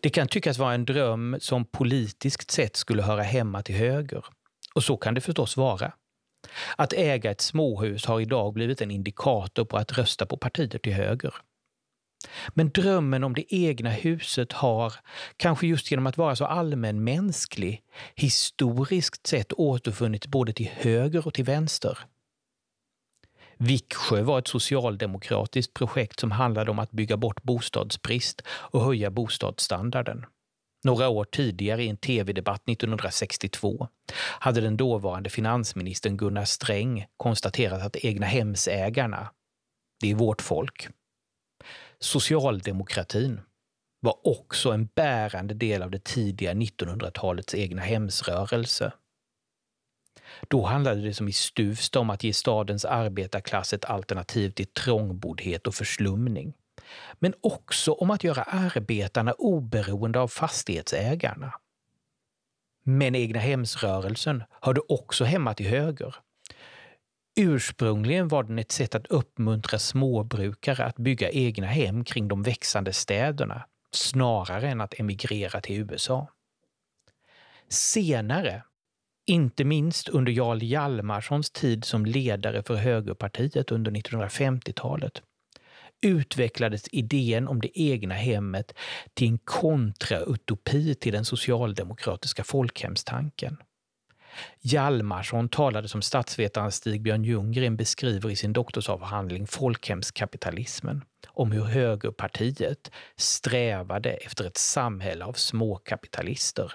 Det 0.00 0.10
kan 0.10 0.28
tyckas 0.28 0.58
vara 0.58 0.74
en 0.74 0.84
dröm 0.84 1.36
som 1.40 1.64
politiskt 1.64 2.50
sett 2.50 2.76
skulle 2.76 3.02
höra 3.02 3.22
hemma 3.22 3.62
till 3.62 3.74
höger. 3.74 4.24
Och 4.74 4.84
så 4.84 4.96
kan 4.96 5.14
det 5.14 5.20
förstås 5.20 5.56
vara. 5.56 5.92
Att 6.76 6.92
äga 6.92 7.30
ett 7.30 7.40
småhus 7.40 8.06
har 8.06 8.20
idag 8.20 8.52
blivit 8.52 8.80
en 8.80 8.90
indikator 8.90 9.64
på 9.64 9.76
att 9.76 9.98
rösta 9.98 10.26
på 10.26 10.36
partier 10.36 10.78
till 10.78 10.92
höger. 10.92 11.34
Men 12.48 12.70
drömmen 12.70 13.24
om 13.24 13.34
det 13.34 13.54
egna 13.54 13.90
huset 13.90 14.52
har, 14.52 14.94
kanske 15.36 15.66
just 15.66 15.90
genom 15.90 16.06
att 16.06 16.16
vara 16.16 16.36
så 16.36 16.44
allmänmänsklig, 16.44 17.82
historiskt 18.14 19.26
sett 19.26 19.52
återfunnits 19.52 20.26
både 20.26 20.52
till 20.52 20.68
höger 20.68 21.26
och 21.26 21.34
till 21.34 21.44
vänster. 21.44 21.98
Viksjö 23.58 24.22
var 24.22 24.38
ett 24.38 24.48
socialdemokratiskt 24.48 25.74
projekt 25.74 26.20
som 26.20 26.30
handlade 26.30 26.70
om 26.70 26.78
att 26.78 26.90
bygga 26.90 27.16
bort 27.16 27.42
bostadsbrist 27.42 28.42
och 28.48 28.84
höja 28.84 29.10
bostadsstandarden. 29.10 30.26
Några 30.84 31.08
år 31.08 31.24
tidigare 31.24 31.84
i 31.84 31.88
en 31.88 31.96
tv-debatt 31.96 32.68
1962 32.68 33.88
hade 34.38 34.60
den 34.60 34.76
dåvarande 34.76 35.30
finansministern 35.30 36.16
Gunnar 36.16 36.44
Sträng 36.44 37.06
konstaterat 37.16 37.82
att 37.82 37.96
egna 37.96 38.26
hemsägarna, 38.26 39.30
det 40.00 40.10
är 40.10 40.14
vårt 40.14 40.42
folk. 40.42 40.88
Socialdemokratin 41.98 43.40
var 44.00 44.26
också 44.26 44.72
en 44.72 44.86
bärande 44.94 45.54
del 45.54 45.82
av 45.82 45.90
det 45.90 46.04
tidiga 46.04 46.52
1900-talets 46.52 47.54
egna 47.54 47.82
hemsrörelse. 47.82 48.92
Då 50.48 50.64
handlade 50.64 51.00
det 51.00 51.14
som 51.14 51.28
i 51.28 51.32
Stuvsta 51.32 52.00
om 52.00 52.10
att 52.10 52.24
ge 52.24 52.32
stadens 52.32 52.84
arbetarklass 52.84 53.72
ett 53.72 53.84
alternativ 53.84 54.50
till 54.50 54.66
trångboddhet 54.66 55.66
och 55.66 55.74
förslumning 55.74 56.54
men 57.18 57.34
också 57.40 57.92
om 57.92 58.10
att 58.10 58.24
göra 58.24 58.42
arbetarna 58.42 59.32
oberoende 59.32 60.20
av 60.20 60.28
fastighetsägarna. 60.28 61.54
Men 62.84 63.14
egna 63.14 63.38
hemsrörelsen 63.38 64.42
hörde 64.60 64.80
också 64.88 65.24
hemma 65.24 65.54
till 65.54 65.66
höger. 65.66 66.14
Ursprungligen 67.36 68.28
var 68.28 68.42
den 68.42 68.58
ett 68.58 68.72
sätt 68.72 68.94
att 68.94 69.06
uppmuntra 69.06 69.78
småbrukare 69.78 70.84
att 70.84 70.96
bygga 70.96 71.30
egna 71.30 71.66
hem 71.66 72.04
kring 72.04 72.28
de 72.28 72.42
växande 72.42 72.92
städerna 72.92 73.66
snarare 73.92 74.68
än 74.68 74.80
att 74.80 75.00
emigrera 75.00 75.60
till 75.60 75.80
USA. 75.80 76.28
Senare, 77.68 78.62
inte 79.26 79.64
minst 79.64 80.08
under 80.08 80.32
Jarl 80.32 80.62
Hjalmarssons 80.62 81.50
tid 81.50 81.84
som 81.84 82.06
ledare 82.06 82.62
för 82.62 82.74
högerpartiet 82.74 83.72
under 83.72 83.90
1950-talet, 83.90 85.22
utvecklades 86.02 86.84
idén 86.92 87.48
om 87.48 87.60
det 87.60 87.80
egna 87.80 88.14
hemmet 88.14 88.72
till 89.14 89.28
en 89.28 89.38
kontrautopi 89.38 90.94
till 90.94 91.12
den 91.12 91.24
socialdemokratiska 91.24 92.44
folkhemstanken. 92.44 93.56
Hjalmarsson 94.60 95.48
talade 95.48 95.88
som 95.88 96.02
statsvetaren 96.02 96.72
Stig-Björn 96.72 97.24
Ljunggren 97.24 97.76
beskriver 97.76 98.30
i 98.30 98.36
sin 98.36 98.52
doktorsavhandling 98.52 99.46
Folkhemskapitalismen 99.46 101.04
om 101.26 101.52
hur 101.52 101.64
högerpartiet 101.64 102.90
strävade 103.16 104.10
efter 104.10 104.44
ett 104.44 104.56
samhälle 104.56 105.24
av 105.24 105.32
småkapitalister. 105.32 106.72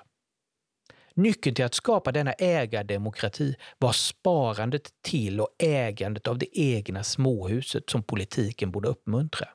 Nyckeln 1.20 1.56
till 1.56 1.66
att 1.66 1.74
skapa 1.74 2.12
denna 2.12 2.34
ägardemokrati 2.34 3.56
var 3.78 3.92
sparandet 3.92 4.90
till 5.02 5.42
och 5.42 5.56
ägandet 5.60 6.28
av 6.28 6.38
det 6.38 6.60
egna 6.60 7.04
småhuset 7.04 7.90
som 7.90 8.04
politiken 8.04 8.72
borde 8.72 8.88
uppmuntra. 8.90 9.48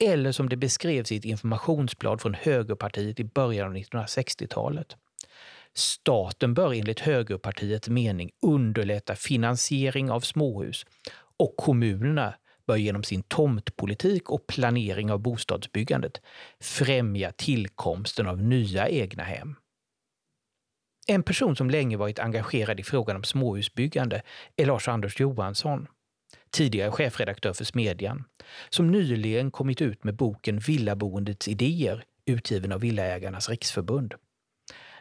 Eller 0.00 0.32
som 0.32 0.48
det 0.48 0.56
beskrevs 0.56 1.12
i 1.12 1.16
ett 1.16 1.24
informationsblad 1.24 2.20
från 2.20 2.34
högerpartiet 2.34 3.20
i 3.20 3.24
början 3.24 3.66
av 3.68 3.76
1960-talet. 3.76 4.96
Staten 5.74 6.54
bör 6.54 6.72
enligt 6.72 7.00
högerpartiets 7.00 7.88
mening 7.88 8.30
underlätta 8.42 9.16
finansiering 9.16 10.10
av 10.10 10.20
småhus 10.20 10.86
och 11.36 11.56
kommunerna 11.56 12.34
bör 12.66 12.76
genom 12.76 13.02
sin 13.02 13.22
tomtpolitik 13.22 14.30
och 14.30 14.46
planering 14.46 15.10
av 15.12 15.18
bostadsbyggandet 15.18 16.20
främja 16.60 17.32
tillkomsten 17.32 18.26
av 18.26 18.42
nya 18.42 18.88
egna 18.88 19.22
hem. 19.22 19.56
En 21.10 21.22
person 21.22 21.56
som 21.56 21.70
länge 21.70 21.96
varit 21.96 22.18
engagerad 22.18 22.80
i 22.80 22.82
frågan 22.82 23.16
om 23.16 23.24
småhusbyggande 23.24 24.22
är 24.56 24.66
Lars-Anders 24.66 25.20
Johansson, 25.20 25.86
tidigare 26.50 26.90
chefredaktör 26.90 27.52
för 27.52 27.64
Smedjan, 27.64 28.24
som 28.68 28.90
nyligen 28.90 29.50
kommit 29.50 29.80
ut 29.80 30.04
med 30.04 30.16
boken 30.16 30.58
Villaboendets 30.58 31.48
idéer, 31.48 32.04
utgiven 32.26 32.72
av 32.72 32.80
Villaägarnas 32.80 33.48
riksförbund. 33.48 34.14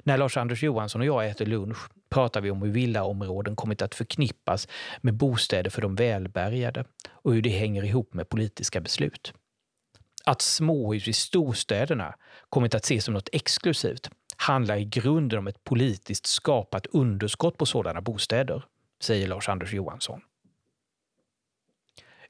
När 0.04 0.18
Lars-Anders 0.18 0.64
Johansson 0.64 1.02
och 1.02 1.08
jag 1.08 1.28
äter 1.28 1.46
lunch 1.46 1.90
pratar 2.10 2.42
vi 2.42 2.52
om 2.52 2.62
hur 2.62 2.72
villaområden 2.72 3.56
kommit 3.56 3.82
att 3.82 3.96
förknippas 3.96 4.68
med 5.02 5.14
bostäder 5.14 5.70
för 5.70 5.82
de 5.82 5.96
välbärgade 5.96 6.86
och 7.10 7.34
hur 7.34 7.42
det 7.42 7.50
hänger 7.50 7.84
ihop 7.84 8.14
med 8.14 8.30
politiska 8.30 8.82
beslut. 8.82 9.34
Att 10.26 10.42
småhus 10.42 11.08
i 11.08 11.14
storstäderna 11.14 12.16
kommit 12.50 12.76
att 12.76 12.84
ses 12.84 13.06
som 13.06 13.14
något 13.14 13.30
exklusivt 13.32 14.10
handlar 14.40 14.78
i 14.78 14.86
grunden 14.86 15.40
om 15.40 15.48
ett 15.48 15.64
politiskt 15.64 16.26
skapat 16.26 16.86
underskott 16.86 17.58
på 17.58 17.66
sådana 17.66 18.02
bostäder, 18.02 18.64
säger 19.02 19.28
Lars-Anders 19.28 19.74
Johansson. 19.74 20.22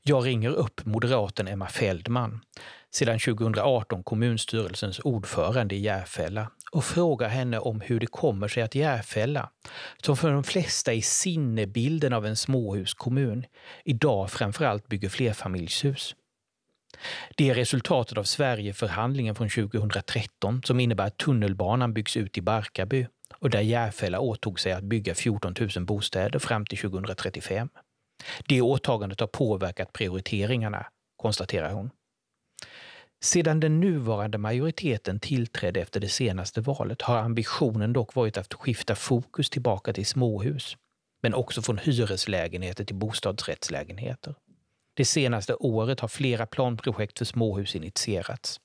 Jag 0.02 0.26
ringer 0.26 0.50
upp 0.50 0.86
moderaten 0.86 1.48
Emma 1.48 1.68
Feldman, 1.68 2.40
sedan 2.92 3.20
2018 3.20 4.04
kommunstyrelsens 4.04 5.00
ordförande 5.00 5.76
i 5.76 5.80
Järfälla 5.80 6.52
och 6.72 6.84
frågar 6.84 7.30
henne 7.30 7.60
om 7.60 7.82
hur 7.82 8.00
det 8.00 8.08
kommer 8.08 8.48
sig 8.48 8.64
att 8.64 8.76
Järfälla, 8.76 9.50
som 10.04 10.18
för 10.18 10.32
de 10.32 10.44
flesta 10.44 10.94
är 10.94 11.02
sinnebilden 11.02 12.14
av 12.14 12.26
en 12.26 12.36
småhuskommun, 12.36 13.46
idag 13.84 14.32
framförallt 14.32 14.88
bygger 14.88 15.10
flerfamiljshus. 15.10 16.16
Det 17.36 17.50
är 17.50 17.56
resultatet 17.56 18.18
av 18.18 18.24
Sverigeförhandlingen 18.24 19.36
från 19.36 19.50
2013 19.50 20.62
som 20.64 20.80
innebär 20.80 21.08
att 21.08 21.18
tunnelbanan 21.18 21.94
byggs 21.94 22.18
ut 22.18 22.38
i 22.38 22.42
Barkarby 22.42 23.08
och 23.40 23.50
där 23.50 23.62
Järfälla 23.62 24.20
åtog 24.20 24.60
sig 24.60 24.72
att 24.72 24.84
bygga 24.84 25.16
14 25.16 25.56
000 25.76 25.86
bostäder 25.86 26.40
fram 26.40 26.66
till 26.66 26.78
2035. 26.78 27.70
Det 28.48 28.62
åtagandet 28.62 29.20
har 29.20 29.28
påverkat 29.28 29.94
prioriteringarna, 29.94 30.86
konstaterar 31.18 31.74
hon. 31.74 31.90
Sedan 33.24 33.60
den 33.60 33.80
nuvarande 33.80 34.38
majoriteten 34.38 35.20
tillträdde 35.20 35.82
efter 35.82 36.00
det 36.00 36.10
senaste 36.10 36.62
valet 36.62 37.02
har 37.02 37.18
ambitionen 37.18 37.94
dock 37.94 38.16
varit 38.16 38.38
att 38.38 38.54
skifta 38.54 38.96
fokus 38.96 39.50
tillbaka 39.50 39.94
till 39.94 40.06
småhus, 40.06 40.78
men 41.22 41.34
också 41.34 41.62
från 41.62 41.78
hyreslägenheter 41.78 42.86
till 42.86 42.96
bostadsrättslägenheter. 42.96 44.36
Det 45.00 45.06
senaste 45.06 45.56
året 45.56 46.00
har 46.00 46.08
flera 46.08 46.46
planprojekt 46.46 47.18
för 47.18 47.26
småhus 47.26 47.76
initierats. 47.76 48.60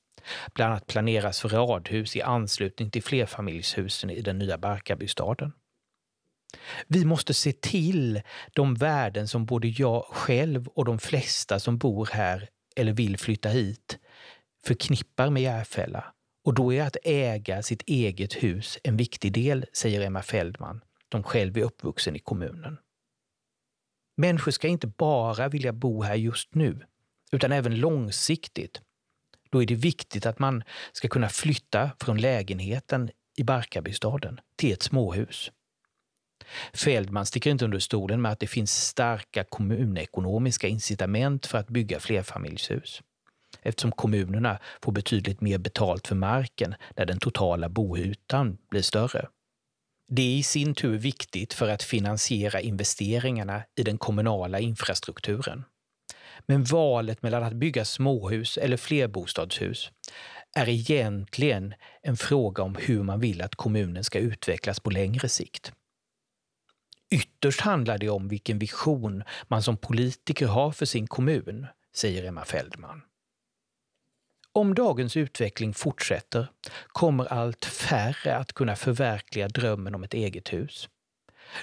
Bland 0.54 0.70
annat 0.70 0.86
planeras 0.86 1.40
för 1.40 1.48
radhus 1.48 2.16
i 2.16 2.22
anslutning 2.22 2.90
till 2.90 3.02
flerfamiljshusen 3.02 4.10
i 4.10 4.20
den 4.20 4.38
nya 4.38 4.58
Barkarbystaden. 4.58 5.52
Vi 6.86 7.04
måste 7.04 7.34
se 7.34 7.52
till 7.52 8.22
de 8.52 8.74
värden 8.74 9.28
som 9.28 9.46
både 9.46 9.68
jag 9.68 10.04
själv 10.04 10.68
och 10.68 10.84
de 10.84 10.98
flesta 10.98 11.60
som 11.60 11.78
bor 11.78 12.08
här 12.12 12.48
eller 12.76 12.92
vill 12.92 13.18
flytta 13.18 13.48
hit 13.48 13.98
förknippar 14.66 15.30
med 15.30 15.42
Järfälla. 15.42 16.04
Och 16.44 16.54
då 16.54 16.72
är 16.72 16.82
att 16.82 16.96
äga 17.04 17.62
sitt 17.62 17.82
eget 17.86 18.32
hus 18.32 18.78
en 18.84 18.96
viktig 18.96 19.32
del, 19.32 19.66
säger 19.72 20.00
Emma 20.00 20.22
Feldman, 20.22 20.80
som 21.12 21.22
själv 21.22 21.58
är 21.58 21.62
uppvuxen 21.62 22.16
i 22.16 22.18
kommunen. 22.18 22.78
Människor 24.16 24.52
ska 24.52 24.68
inte 24.68 24.86
bara 24.86 25.48
vilja 25.48 25.72
bo 25.72 26.02
här 26.02 26.14
just 26.14 26.54
nu, 26.54 26.80
utan 27.32 27.52
även 27.52 27.80
långsiktigt. 27.80 28.80
Då 29.50 29.62
är 29.62 29.66
det 29.66 29.74
viktigt 29.74 30.26
att 30.26 30.38
man 30.38 30.62
ska 30.92 31.08
kunna 31.08 31.28
flytta 31.28 31.90
från 32.00 32.20
lägenheten 32.20 33.10
i 33.36 33.44
Barkarbystaden 33.44 34.40
till 34.56 34.72
ett 34.72 34.82
småhus. 34.82 35.50
Feldman 36.72 37.26
sticker 37.26 37.50
inte 37.50 37.64
under 37.64 37.78
stolen 37.78 38.22
med 38.22 38.32
att 38.32 38.40
det 38.40 38.46
finns 38.46 38.86
starka 38.86 39.44
kommunekonomiska 39.44 40.68
incitament 40.68 41.46
för 41.46 41.58
att 41.58 41.68
bygga 41.68 42.00
flerfamiljshus 42.00 43.02
eftersom 43.62 43.92
kommunerna 43.92 44.58
får 44.82 44.92
betydligt 44.92 45.40
mer 45.40 45.58
betalt 45.58 46.06
för 46.06 46.14
marken 46.14 46.74
när 46.96 47.06
den 47.06 47.18
totala 47.18 47.68
boytan 47.68 48.58
blir 48.70 48.82
större. 48.82 49.28
Det 50.08 50.22
är 50.22 50.36
i 50.38 50.42
sin 50.42 50.74
tur 50.74 50.98
viktigt 50.98 51.54
för 51.54 51.68
att 51.68 51.82
finansiera 51.82 52.60
investeringarna 52.60 53.62
i 53.76 53.82
den 53.82 53.98
kommunala 53.98 54.60
infrastrukturen. 54.60 55.64
Men 56.46 56.64
valet 56.64 57.22
mellan 57.22 57.42
att 57.42 57.52
bygga 57.52 57.84
småhus 57.84 58.58
eller 58.58 58.76
flerbostadshus 58.76 59.90
är 60.56 60.68
egentligen 60.68 61.74
en 62.02 62.16
fråga 62.16 62.62
om 62.62 62.76
hur 62.80 63.02
man 63.02 63.20
vill 63.20 63.42
att 63.42 63.54
kommunen 63.54 64.04
ska 64.04 64.18
utvecklas 64.18 64.80
på 64.80 64.90
längre 64.90 65.28
sikt. 65.28 65.72
Ytterst 67.10 67.60
handlar 67.60 67.98
det 67.98 68.08
om 68.08 68.28
vilken 68.28 68.58
vision 68.58 69.22
man 69.48 69.62
som 69.62 69.76
politiker 69.76 70.46
har 70.46 70.72
för 70.72 70.86
sin 70.86 71.06
kommun, 71.06 71.66
säger 71.96 72.24
Emma 72.24 72.44
Feldman. 72.44 73.02
Om 74.56 74.74
dagens 74.74 75.16
utveckling 75.16 75.74
fortsätter 75.74 76.46
kommer 76.86 77.24
allt 77.32 77.64
färre 77.64 78.36
att 78.36 78.52
kunna 78.52 78.76
förverkliga 78.76 79.48
drömmen 79.48 79.94
om 79.94 80.04
ett 80.04 80.14
eget 80.14 80.52
hus. 80.52 80.88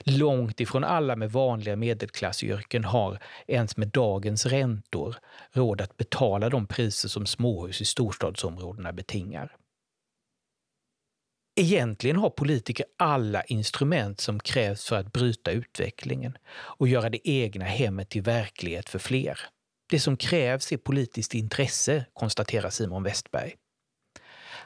Långt 0.04 0.60
ifrån 0.60 0.84
alla 0.84 1.16
med 1.16 1.32
vanliga 1.32 1.76
medelklassyrken 1.76 2.84
har, 2.84 3.20
ens 3.48 3.78
med 3.78 3.88
dagens 3.88 4.46
räntor, 4.46 5.16
råd 5.52 5.82
att 5.82 5.98
betala 5.98 6.50
de 6.50 6.68
priser 6.68 7.10
som 7.10 7.26
småhus 7.26 7.82
i 7.82 7.86
storstadsområdena 7.86 8.94
betingar. 8.94 9.56
Egentligen 11.56 12.16
har 12.18 12.30
politiker 12.30 12.86
alla 12.98 13.44
instrument 13.44 14.20
som 14.20 14.40
krävs 14.40 14.86
för 14.86 14.96
att 14.96 15.14
bryta 15.14 15.52
utvecklingen 15.52 16.38
och 16.52 16.88
göra 16.88 17.10
det 17.10 17.30
egna 17.30 17.66
hemmet 17.66 18.10
till 18.10 18.22
verklighet 18.22 18.90
för 18.90 19.00
fler. 19.00 19.40
Det 19.92 20.00
som 20.00 20.18
krävs 20.18 20.72
är 20.72 20.78
politiskt 20.78 21.34
intresse, 21.34 22.06
konstaterar 22.14 22.70
Simon 22.70 23.04
Westberg. 23.04 23.56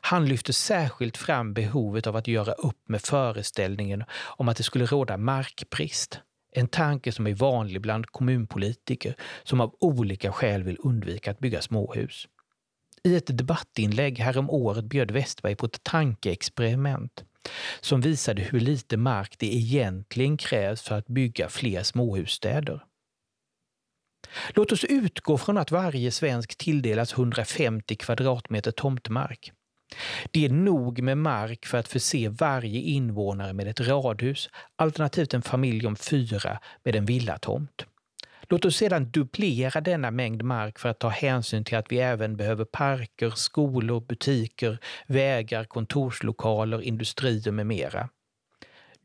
Han 0.01 0.25
lyfter 0.25 0.53
särskilt 0.53 1.17
fram 1.17 1.53
behovet 1.53 2.07
av 2.07 2.15
att 2.15 2.27
göra 2.27 2.51
upp 2.51 2.89
med 2.89 3.01
föreställningen 3.01 4.03
om 4.11 4.49
att 4.49 4.57
det 4.57 4.63
skulle 4.63 4.85
råda 4.85 5.17
markbrist. 5.17 6.19
En 6.51 6.67
tanke 6.67 7.11
som 7.11 7.27
är 7.27 7.33
vanlig 7.33 7.81
bland 7.81 8.05
kommunpolitiker 8.05 9.15
som 9.43 9.61
av 9.61 9.75
olika 9.79 10.31
skäl 10.31 10.63
vill 10.63 10.77
undvika 10.79 11.31
att 11.31 11.39
bygga 11.39 11.61
småhus. 11.61 12.27
I 13.03 13.15
ett 13.15 13.37
debattinlägg 13.37 14.19
härom 14.19 14.49
året 14.49 14.85
bjöd 14.85 15.11
Westberg 15.11 15.55
på 15.55 15.65
ett 15.65 15.83
tankeexperiment 15.83 17.23
som 17.81 18.01
visade 18.01 18.41
hur 18.41 18.59
lite 18.59 18.97
mark 18.97 19.35
det 19.39 19.55
egentligen 19.55 20.37
krävs 20.37 20.81
för 20.81 20.95
att 20.95 21.07
bygga 21.07 21.49
fler 21.49 21.83
småhusstäder. 21.83 22.83
Låt 24.49 24.71
oss 24.71 24.83
utgå 24.83 25.37
från 25.37 25.57
att 25.57 25.71
varje 25.71 26.11
svensk 26.11 26.57
tilldelas 26.57 27.13
150 27.13 27.95
kvadratmeter 27.95 28.71
tomtmark. 28.71 29.51
Det 30.31 30.45
är 30.45 30.49
nog 30.49 31.01
med 31.01 31.17
mark 31.17 31.65
för 31.65 31.77
att 31.77 31.87
förse 31.87 32.29
varje 32.29 32.79
invånare 32.79 33.53
med 33.53 33.67
ett 33.67 33.79
radhus, 33.79 34.49
alternativt 34.75 35.33
en 35.33 35.41
familj 35.41 35.87
om 35.87 35.95
fyra 35.95 36.59
med 36.83 36.95
en 36.95 37.05
villatomt. 37.05 37.85
Låt 38.49 38.65
oss 38.65 38.75
sedan 38.75 39.11
dubblera 39.11 39.81
denna 39.81 40.11
mängd 40.11 40.43
mark 40.43 40.79
för 40.79 40.89
att 40.89 40.99
ta 40.99 41.09
hänsyn 41.09 41.63
till 41.63 41.77
att 41.77 41.91
vi 41.91 41.99
även 41.99 42.37
behöver 42.37 42.65
parker, 42.65 43.29
skolor, 43.29 44.01
butiker, 44.01 44.77
vägar, 45.07 45.63
kontorslokaler, 45.63 46.81
industrier 46.81 47.51
med 47.51 47.67
mera 47.67 48.09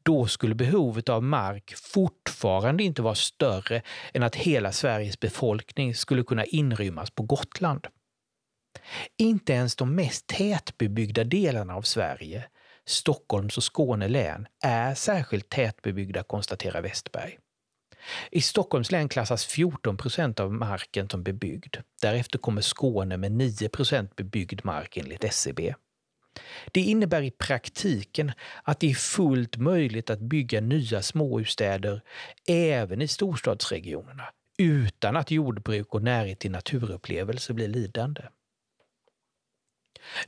då 0.02 0.26
skulle 0.26 0.54
behovet 0.54 1.08
av 1.08 1.22
mark 1.22 1.74
fortfarande 1.76 2.82
inte 2.82 3.02
vara 3.02 3.14
större 3.14 3.82
än 4.14 4.22
att 4.22 4.36
hela 4.36 4.72
Sveriges 4.72 5.20
befolkning 5.20 5.94
skulle 5.94 6.22
kunna 6.22 6.44
inrymmas 6.44 7.10
på 7.10 7.22
Gotland. 7.22 7.86
Inte 9.18 9.52
ens 9.52 9.76
de 9.76 9.94
mest 9.94 10.26
tätbebyggda 10.26 11.24
delarna 11.24 11.74
av 11.74 11.82
Sverige, 11.82 12.44
Stockholms 12.86 13.56
och 13.56 13.64
Skåne 13.64 14.08
län, 14.08 14.46
är 14.64 14.94
särskilt 14.94 15.48
tätbebyggda, 15.48 16.22
konstaterar 16.22 16.82
Westberg. 16.82 17.38
I 18.30 18.40
Stockholms 18.40 18.90
län 18.90 19.08
klassas 19.08 19.44
14 19.44 19.96
procent 19.96 20.40
av 20.40 20.52
marken 20.52 21.08
som 21.08 21.22
bebyggd. 21.22 21.76
Därefter 22.02 22.38
kommer 22.38 22.60
Skåne 22.60 23.16
med 23.16 23.32
9 23.32 23.68
procent 23.68 24.16
bebyggd 24.16 24.60
mark 24.64 24.96
enligt 24.96 25.24
SCB. 25.24 25.74
Det 26.72 26.80
innebär 26.80 27.22
i 27.22 27.30
praktiken 27.30 28.32
att 28.62 28.80
det 28.80 28.90
är 28.90 28.94
fullt 28.94 29.56
möjligt 29.56 30.10
att 30.10 30.20
bygga 30.20 30.60
nya 30.60 31.02
småhusstäder 31.02 32.02
även 32.48 33.02
i 33.02 33.08
storstadsregionerna 33.08 34.24
utan 34.58 35.16
att 35.16 35.30
jordbruk 35.30 35.94
och 35.94 36.02
närhet 36.02 36.38
till 36.38 36.50
naturupplevelser 36.50 37.54
blir 37.54 37.68
lidande. 37.68 38.22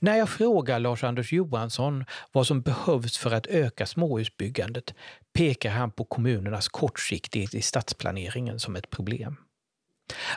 När 0.01 0.17
jag 0.17 0.29
frågar 0.29 0.79
Lars-Anders 0.79 1.33
Johansson 1.33 2.05
vad 2.33 2.47
som 2.47 2.63
behövs 2.63 3.19
för 3.19 3.31
att 3.31 3.47
öka 3.47 3.87
småhusbyggandet 3.87 4.95
pekar 5.33 5.71
han 5.71 5.91
på 5.91 6.05
kommunernas 6.05 6.69
kortsiktighet 6.69 7.55
i 7.55 7.63
stadsplaneringen 7.63 8.59
som 8.59 8.77
ett 8.77 8.91
problem. 8.91 9.37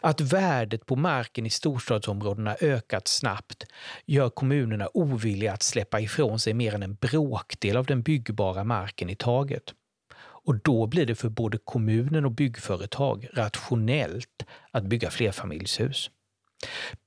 Att 0.02 0.22
värdet 0.22 0.86
på 0.86 0.96
marken 0.96 1.46
i 1.46 1.50
storstadsområdena 1.50 2.56
ökat 2.62 3.08
snabbt 3.08 3.66
gör 4.06 4.30
kommunerna 4.30 4.90
ovilliga 4.94 5.54
att 5.54 5.64
släppa 5.64 6.00
ifrån 6.00 6.40
sig 6.40 6.54
mer 6.54 6.76
än 6.76 6.84
en 6.84 6.96
bråkdel 6.96 7.78
av 7.78 7.86
den 7.86 8.02
byggbara 8.02 8.64
marken 8.64 9.10
i 9.10 9.16
taget. 9.16 9.64
Och 10.18 10.56
då 10.64 10.88
blir 10.88 11.06
det 11.06 11.16
för 11.16 11.30
både 11.30 11.58
kommunen 11.58 12.26
och 12.26 12.32
byggföretag 12.32 13.28
rationellt 13.34 14.46
att 14.72 14.84
bygga 14.84 15.10
flerfamiljshus. 15.12 16.10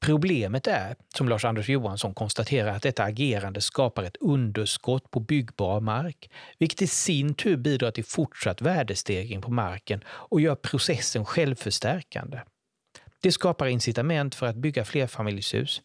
Problemet 0.01 0.67
är, 0.67 0.97
som 1.15 1.29
Lars-Anders 1.29 1.69
Johansson 1.69 2.15
konstaterar, 2.15 2.77
att 2.77 2.83
detta 2.83 3.05
agerande 3.05 3.61
skapar 3.61 4.03
ett 4.03 4.17
underskott 4.21 5.11
på 5.11 5.21
byggbar 5.21 5.81
mark, 5.81 6.31
vilket 6.59 6.83
i 6.83 6.87
sin 6.87 7.35
tur 7.35 7.57
bidrar 7.57 7.91
till 7.91 8.05
fortsatt 8.05 8.63
värdestegring 8.63 9.41
på 9.41 9.51
marken 9.51 10.05
och 10.09 10.41
gör 10.41 10.55
processen 10.55 11.25
självförstärkande. 11.25 12.41
Det 13.21 13.33
skapar 13.33 13.67
incitament 13.67 14.35
för 14.35 14.47
att 14.47 14.57
bygga 14.57 14.85
flerfamiljshus, 14.85 15.83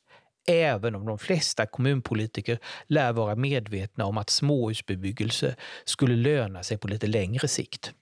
även 0.48 0.96
om 0.96 1.06
de 1.06 1.20
flesta 1.20 1.66
kommunpolitiker 1.66 2.60
lär 2.88 3.14
vara 3.14 3.36
medvetna 3.36 4.06
om 4.06 4.18
att 4.18 4.30
småhusbebyggelse 4.30 5.56
skulle 5.86 6.16
löna 6.16 6.64
sig 6.64 6.78
på 6.78 6.88
lite 6.88 7.08
längre 7.08 7.48
sikt. 7.48 7.94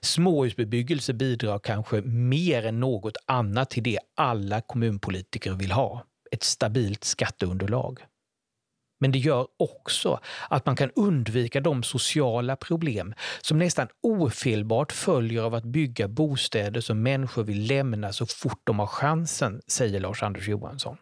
Småhusbebyggelse 0.00 1.12
bidrar 1.12 1.58
kanske 1.58 2.00
mer 2.00 2.66
än 2.66 2.80
något 2.80 3.16
annat 3.26 3.70
till 3.70 3.82
det 3.82 3.98
alla 4.16 4.60
kommunpolitiker 4.60 5.52
vill 5.52 5.72
ha, 5.72 6.04
ett 6.30 6.42
stabilt 6.42 7.04
skatteunderlag. 7.04 8.00
Men 9.00 9.12
det 9.12 9.18
gör 9.18 9.46
också 9.58 10.20
att 10.50 10.66
man 10.66 10.76
kan 10.76 10.90
undvika 10.90 11.60
de 11.60 11.82
sociala 11.82 12.56
problem 12.56 13.14
som 13.40 13.58
nästan 13.58 13.88
ofelbart 14.02 14.92
följer 14.92 15.42
av 15.42 15.54
att 15.54 15.64
bygga 15.64 16.08
bostäder 16.08 16.80
som 16.80 17.02
människor 17.02 17.44
vill 17.44 17.66
lämna 17.66 18.12
så 18.12 18.26
fort 18.26 18.60
de 18.64 18.78
har 18.78 18.86
chansen, 18.86 19.60
säger 19.66 20.00
Lars-Anders 20.00 20.48
Johansson. 20.48 20.96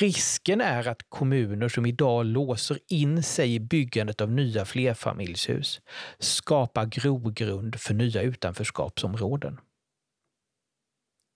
Risken 0.00 0.60
är 0.60 0.88
att 0.88 1.02
kommuner 1.08 1.68
som 1.68 1.86
idag 1.86 2.26
låser 2.26 2.78
in 2.88 3.22
sig 3.22 3.54
i 3.54 3.60
byggandet 3.60 4.20
av 4.20 4.30
nya 4.30 4.64
flerfamiljshus 4.64 5.80
skapar 6.18 6.86
grogrund 6.86 7.80
för 7.80 7.94
nya 7.94 8.22
utanförskapsområden. 8.22 9.58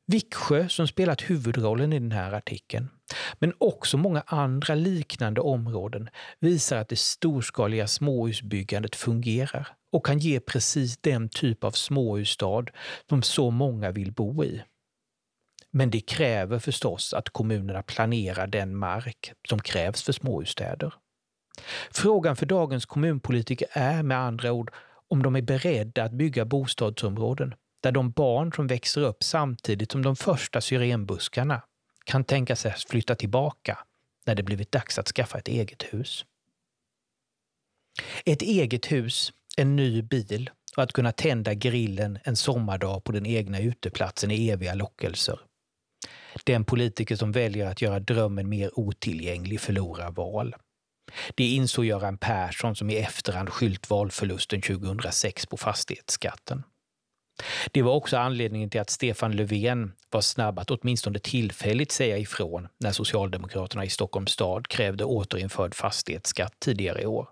Viksjö, 0.06 0.68
som 0.68 0.88
spelat 0.88 1.30
huvudrollen 1.30 1.92
i 1.92 1.98
den 1.98 2.12
här 2.12 2.32
artikeln, 2.32 2.88
men 3.38 3.52
också 3.58 3.96
många 3.96 4.22
andra 4.26 4.74
liknande 4.74 5.40
områden 5.40 6.08
visar 6.40 6.76
att 6.76 6.88
det 6.88 6.98
storskaliga 6.98 7.86
småhusbyggandet 7.86 8.96
fungerar 8.96 9.68
och 9.92 10.06
kan 10.06 10.18
ge 10.18 10.40
precis 10.40 10.98
den 10.98 11.28
typ 11.28 11.64
av 11.64 11.70
småhusstad 11.70 12.64
som 13.08 13.22
så 13.22 13.50
många 13.50 13.90
vill 13.90 14.12
bo 14.12 14.44
i. 14.44 14.62
Men 15.72 15.90
det 15.90 16.00
kräver 16.00 16.58
förstås 16.58 17.14
att 17.14 17.30
kommunerna 17.30 17.82
planerar 17.82 18.46
den 18.46 18.76
mark 18.76 19.32
som 19.48 19.58
krävs 19.58 20.02
för 20.02 20.12
småhusstäder. 20.12 20.94
Frågan 21.90 22.36
för 22.36 22.46
dagens 22.46 22.86
kommunpolitiker 22.86 23.68
är 23.72 24.02
med 24.02 24.18
andra 24.18 24.52
ord 24.52 24.72
om 25.08 25.22
de 25.22 25.36
är 25.36 25.42
beredda 25.42 26.04
att 26.04 26.12
bygga 26.12 26.44
bostadsområden 26.44 27.54
där 27.82 27.92
de 27.92 28.10
barn 28.10 28.52
som 28.52 28.66
växer 28.66 29.00
upp 29.00 29.22
samtidigt 29.22 29.92
som 29.92 30.02
de 30.02 30.16
första 30.16 30.60
syrenbuskarna 30.60 31.62
kan 32.04 32.24
tänka 32.24 32.56
sig 32.56 32.72
att 32.72 32.82
flytta 32.82 33.14
tillbaka 33.14 33.78
när 34.26 34.34
det 34.34 34.42
blivit 34.42 34.72
dags 34.72 34.98
att 34.98 35.08
skaffa 35.08 35.38
ett 35.38 35.48
eget 35.48 35.82
hus. 35.82 36.24
Ett 38.24 38.42
eget 38.42 38.92
hus, 38.92 39.32
en 39.56 39.76
ny 39.76 40.02
bil 40.02 40.50
och 40.76 40.82
att 40.82 40.92
kunna 40.92 41.12
tända 41.12 41.54
grillen 41.54 42.18
en 42.24 42.36
sommardag 42.36 43.04
på 43.04 43.12
den 43.12 43.26
egna 43.26 43.60
uteplatsen 43.60 44.30
är 44.30 44.52
eviga 44.52 44.74
lockelser. 44.74 45.40
Den 46.44 46.64
politiker 46.64 47.16
som 47.16 47.32
väljer 47.32 47.66
att 47.66 47.82
göra 47.82 48.00
drömmen 48.00 48.48
mer 48.48 48.78
otillgänglig 48.78 49.60
förlorar 49.60 50.10
val. 50.10 50.54
Det 51.34 51.44
insåg 51.44 51.84
Göran 51.84 52.18
Persson 52.18 52.76
som 52.76 52.90
i 52.90 52.96
efterhand 52.96 53.50
skylt 53.50 53.90
valförlusten 53.90 54.62
2006 54.62 55.46
på 55.46 55.56
fastighetsskatten. 55.56 56.62
Det 57.72 57.82
var 57.82 57.94
också 57.94 58.16
anledningen 58.16 58.70
till 58.70 58.80
att 58.80 58.90
Stefan 58.90 59.36
Löfven 59.36 59.92
var 60.10 60.20
snabb 60.20 60.58
att 60.58 60.70
åtminstone 60.70 61.18
tillfälligt 61.18 61.92
säga 61.92 62.18
ifrån 62.18 62.68
när 62.78 62.92
Socialdemokraterna 62.92 63.84
i 63.84 63.90
Stockholms 63.90 64.30
stad 64.30 64.68
krävde 64.68 65.04
återinförd 65.04 65.74
fastighetsskatt 65.74 66.54
tidigare 66.60 67.02
i 67.02 67.06
år. 67.06 67.28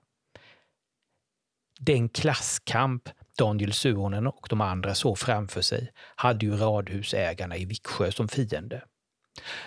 Den 1.81 2.09
klasskamp 2.09 3.09
Daniel 3.38 3.72
Suhonen 3.72 4.27
och 4.27 4.46
de 4.51 4.61
andra 4.61 4.94
såg 4.94 5.18
framför 5.18 5.61
sig 5.61 5.92
hade 6.16 6.46
ju 6.46 6.57
radhusägarna 6.57 7.57
i 7.57 7.64
Viksjö 7.64 8.12
som 8.12 8.29
fiende. 8.29 8.83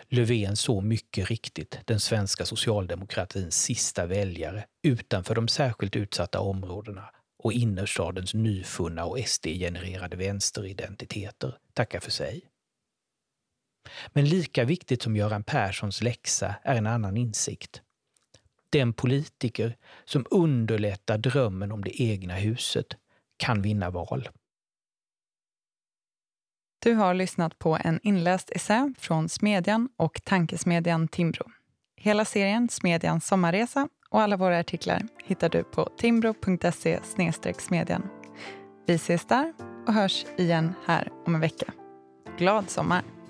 Löfven 0.10 0.56
såg 0.56 0.84
mycket 0.84 1.30
riktigt 1.30 1.80
den 1.86 2.00
svenska 2.00 2.46
socialdemokratins 2.46 3.64
sista 3.64 4.06
väljare 4.06 4.66
utanför 4.84 5.36
de 5.36 5.48
särskilt 5.48 5.96
utsatta 5.96 6.40
områdena 6.40 7.10
och 7.44 7.54
innerstadens 7.54 8.34
nyfunna 8.34 9.06
och 9.06 9.20
SD-genererade 9.20 10.18
vänsteridentiteter 10.18 11.58
tackar 11.74 12.00
för 12.00 12.12
sig. 12.12 12.42
Men 14.14 14.26
lika 14.26 14.66
viktigt 14.66 15.02
som 15.02 15.16
Göran 15.16 15.44
Perssons 15.44 16.02
läxa 16.02 16.56
är 16.64 16.76
en 16.76 16.88
annan 16.88 17.18
insikt. 17.18 17.82
Den 18.70 18.94
politiker 18.94 19.78
som 20.06 20.26
underlättar 20.32 21.18
drömmen 21.18 21.72
om 21.72 21.84
det 21.84 22.02
egna 22.02 22.36
huset 22.36 22.98
kan 23.42 23.62
vinna 23.62 23.90
val. 23.90 24.30
Du 26.84 26.94
har 26.94 27.14
lyssnat 27.14 27.60
på 27.60 27.78
en 27.84 28.00
inläst 28.04 28.50
essä 28.56 28.94
från 28.98 29.30
Smedjan 29.30 29.90
och 29.98 30.22
tankesmedjan 30.24 31.08
Timbro. 31.08 31.52
Hela 31.98 32.26
serien 32.26 32.70
Smedjans 32.70 33.28
sommarresa 33.28 33.90
och 34.10 34.22
alla 34.22 34.38
våra 34.38 34.60
artiklar 34.60 35.02
hittar 35.24 35.50
du 35.50 35.64
på 35.64 35.90
timbro.se 35.98 37.00
smedjan. 37.58 38.10
Vi 38.88 38.94
ses 38.94 39.26
där 39.26 39.54
och 39.88 39.94
hörs 39.94 40.26
igen 40.38 40.74
här 40.86 41.12
om 41.26 41.36
en 41.36 41.42
vecka. 41.42 41.74
Glad 42.38 42.70
sommar! 42.70 43.21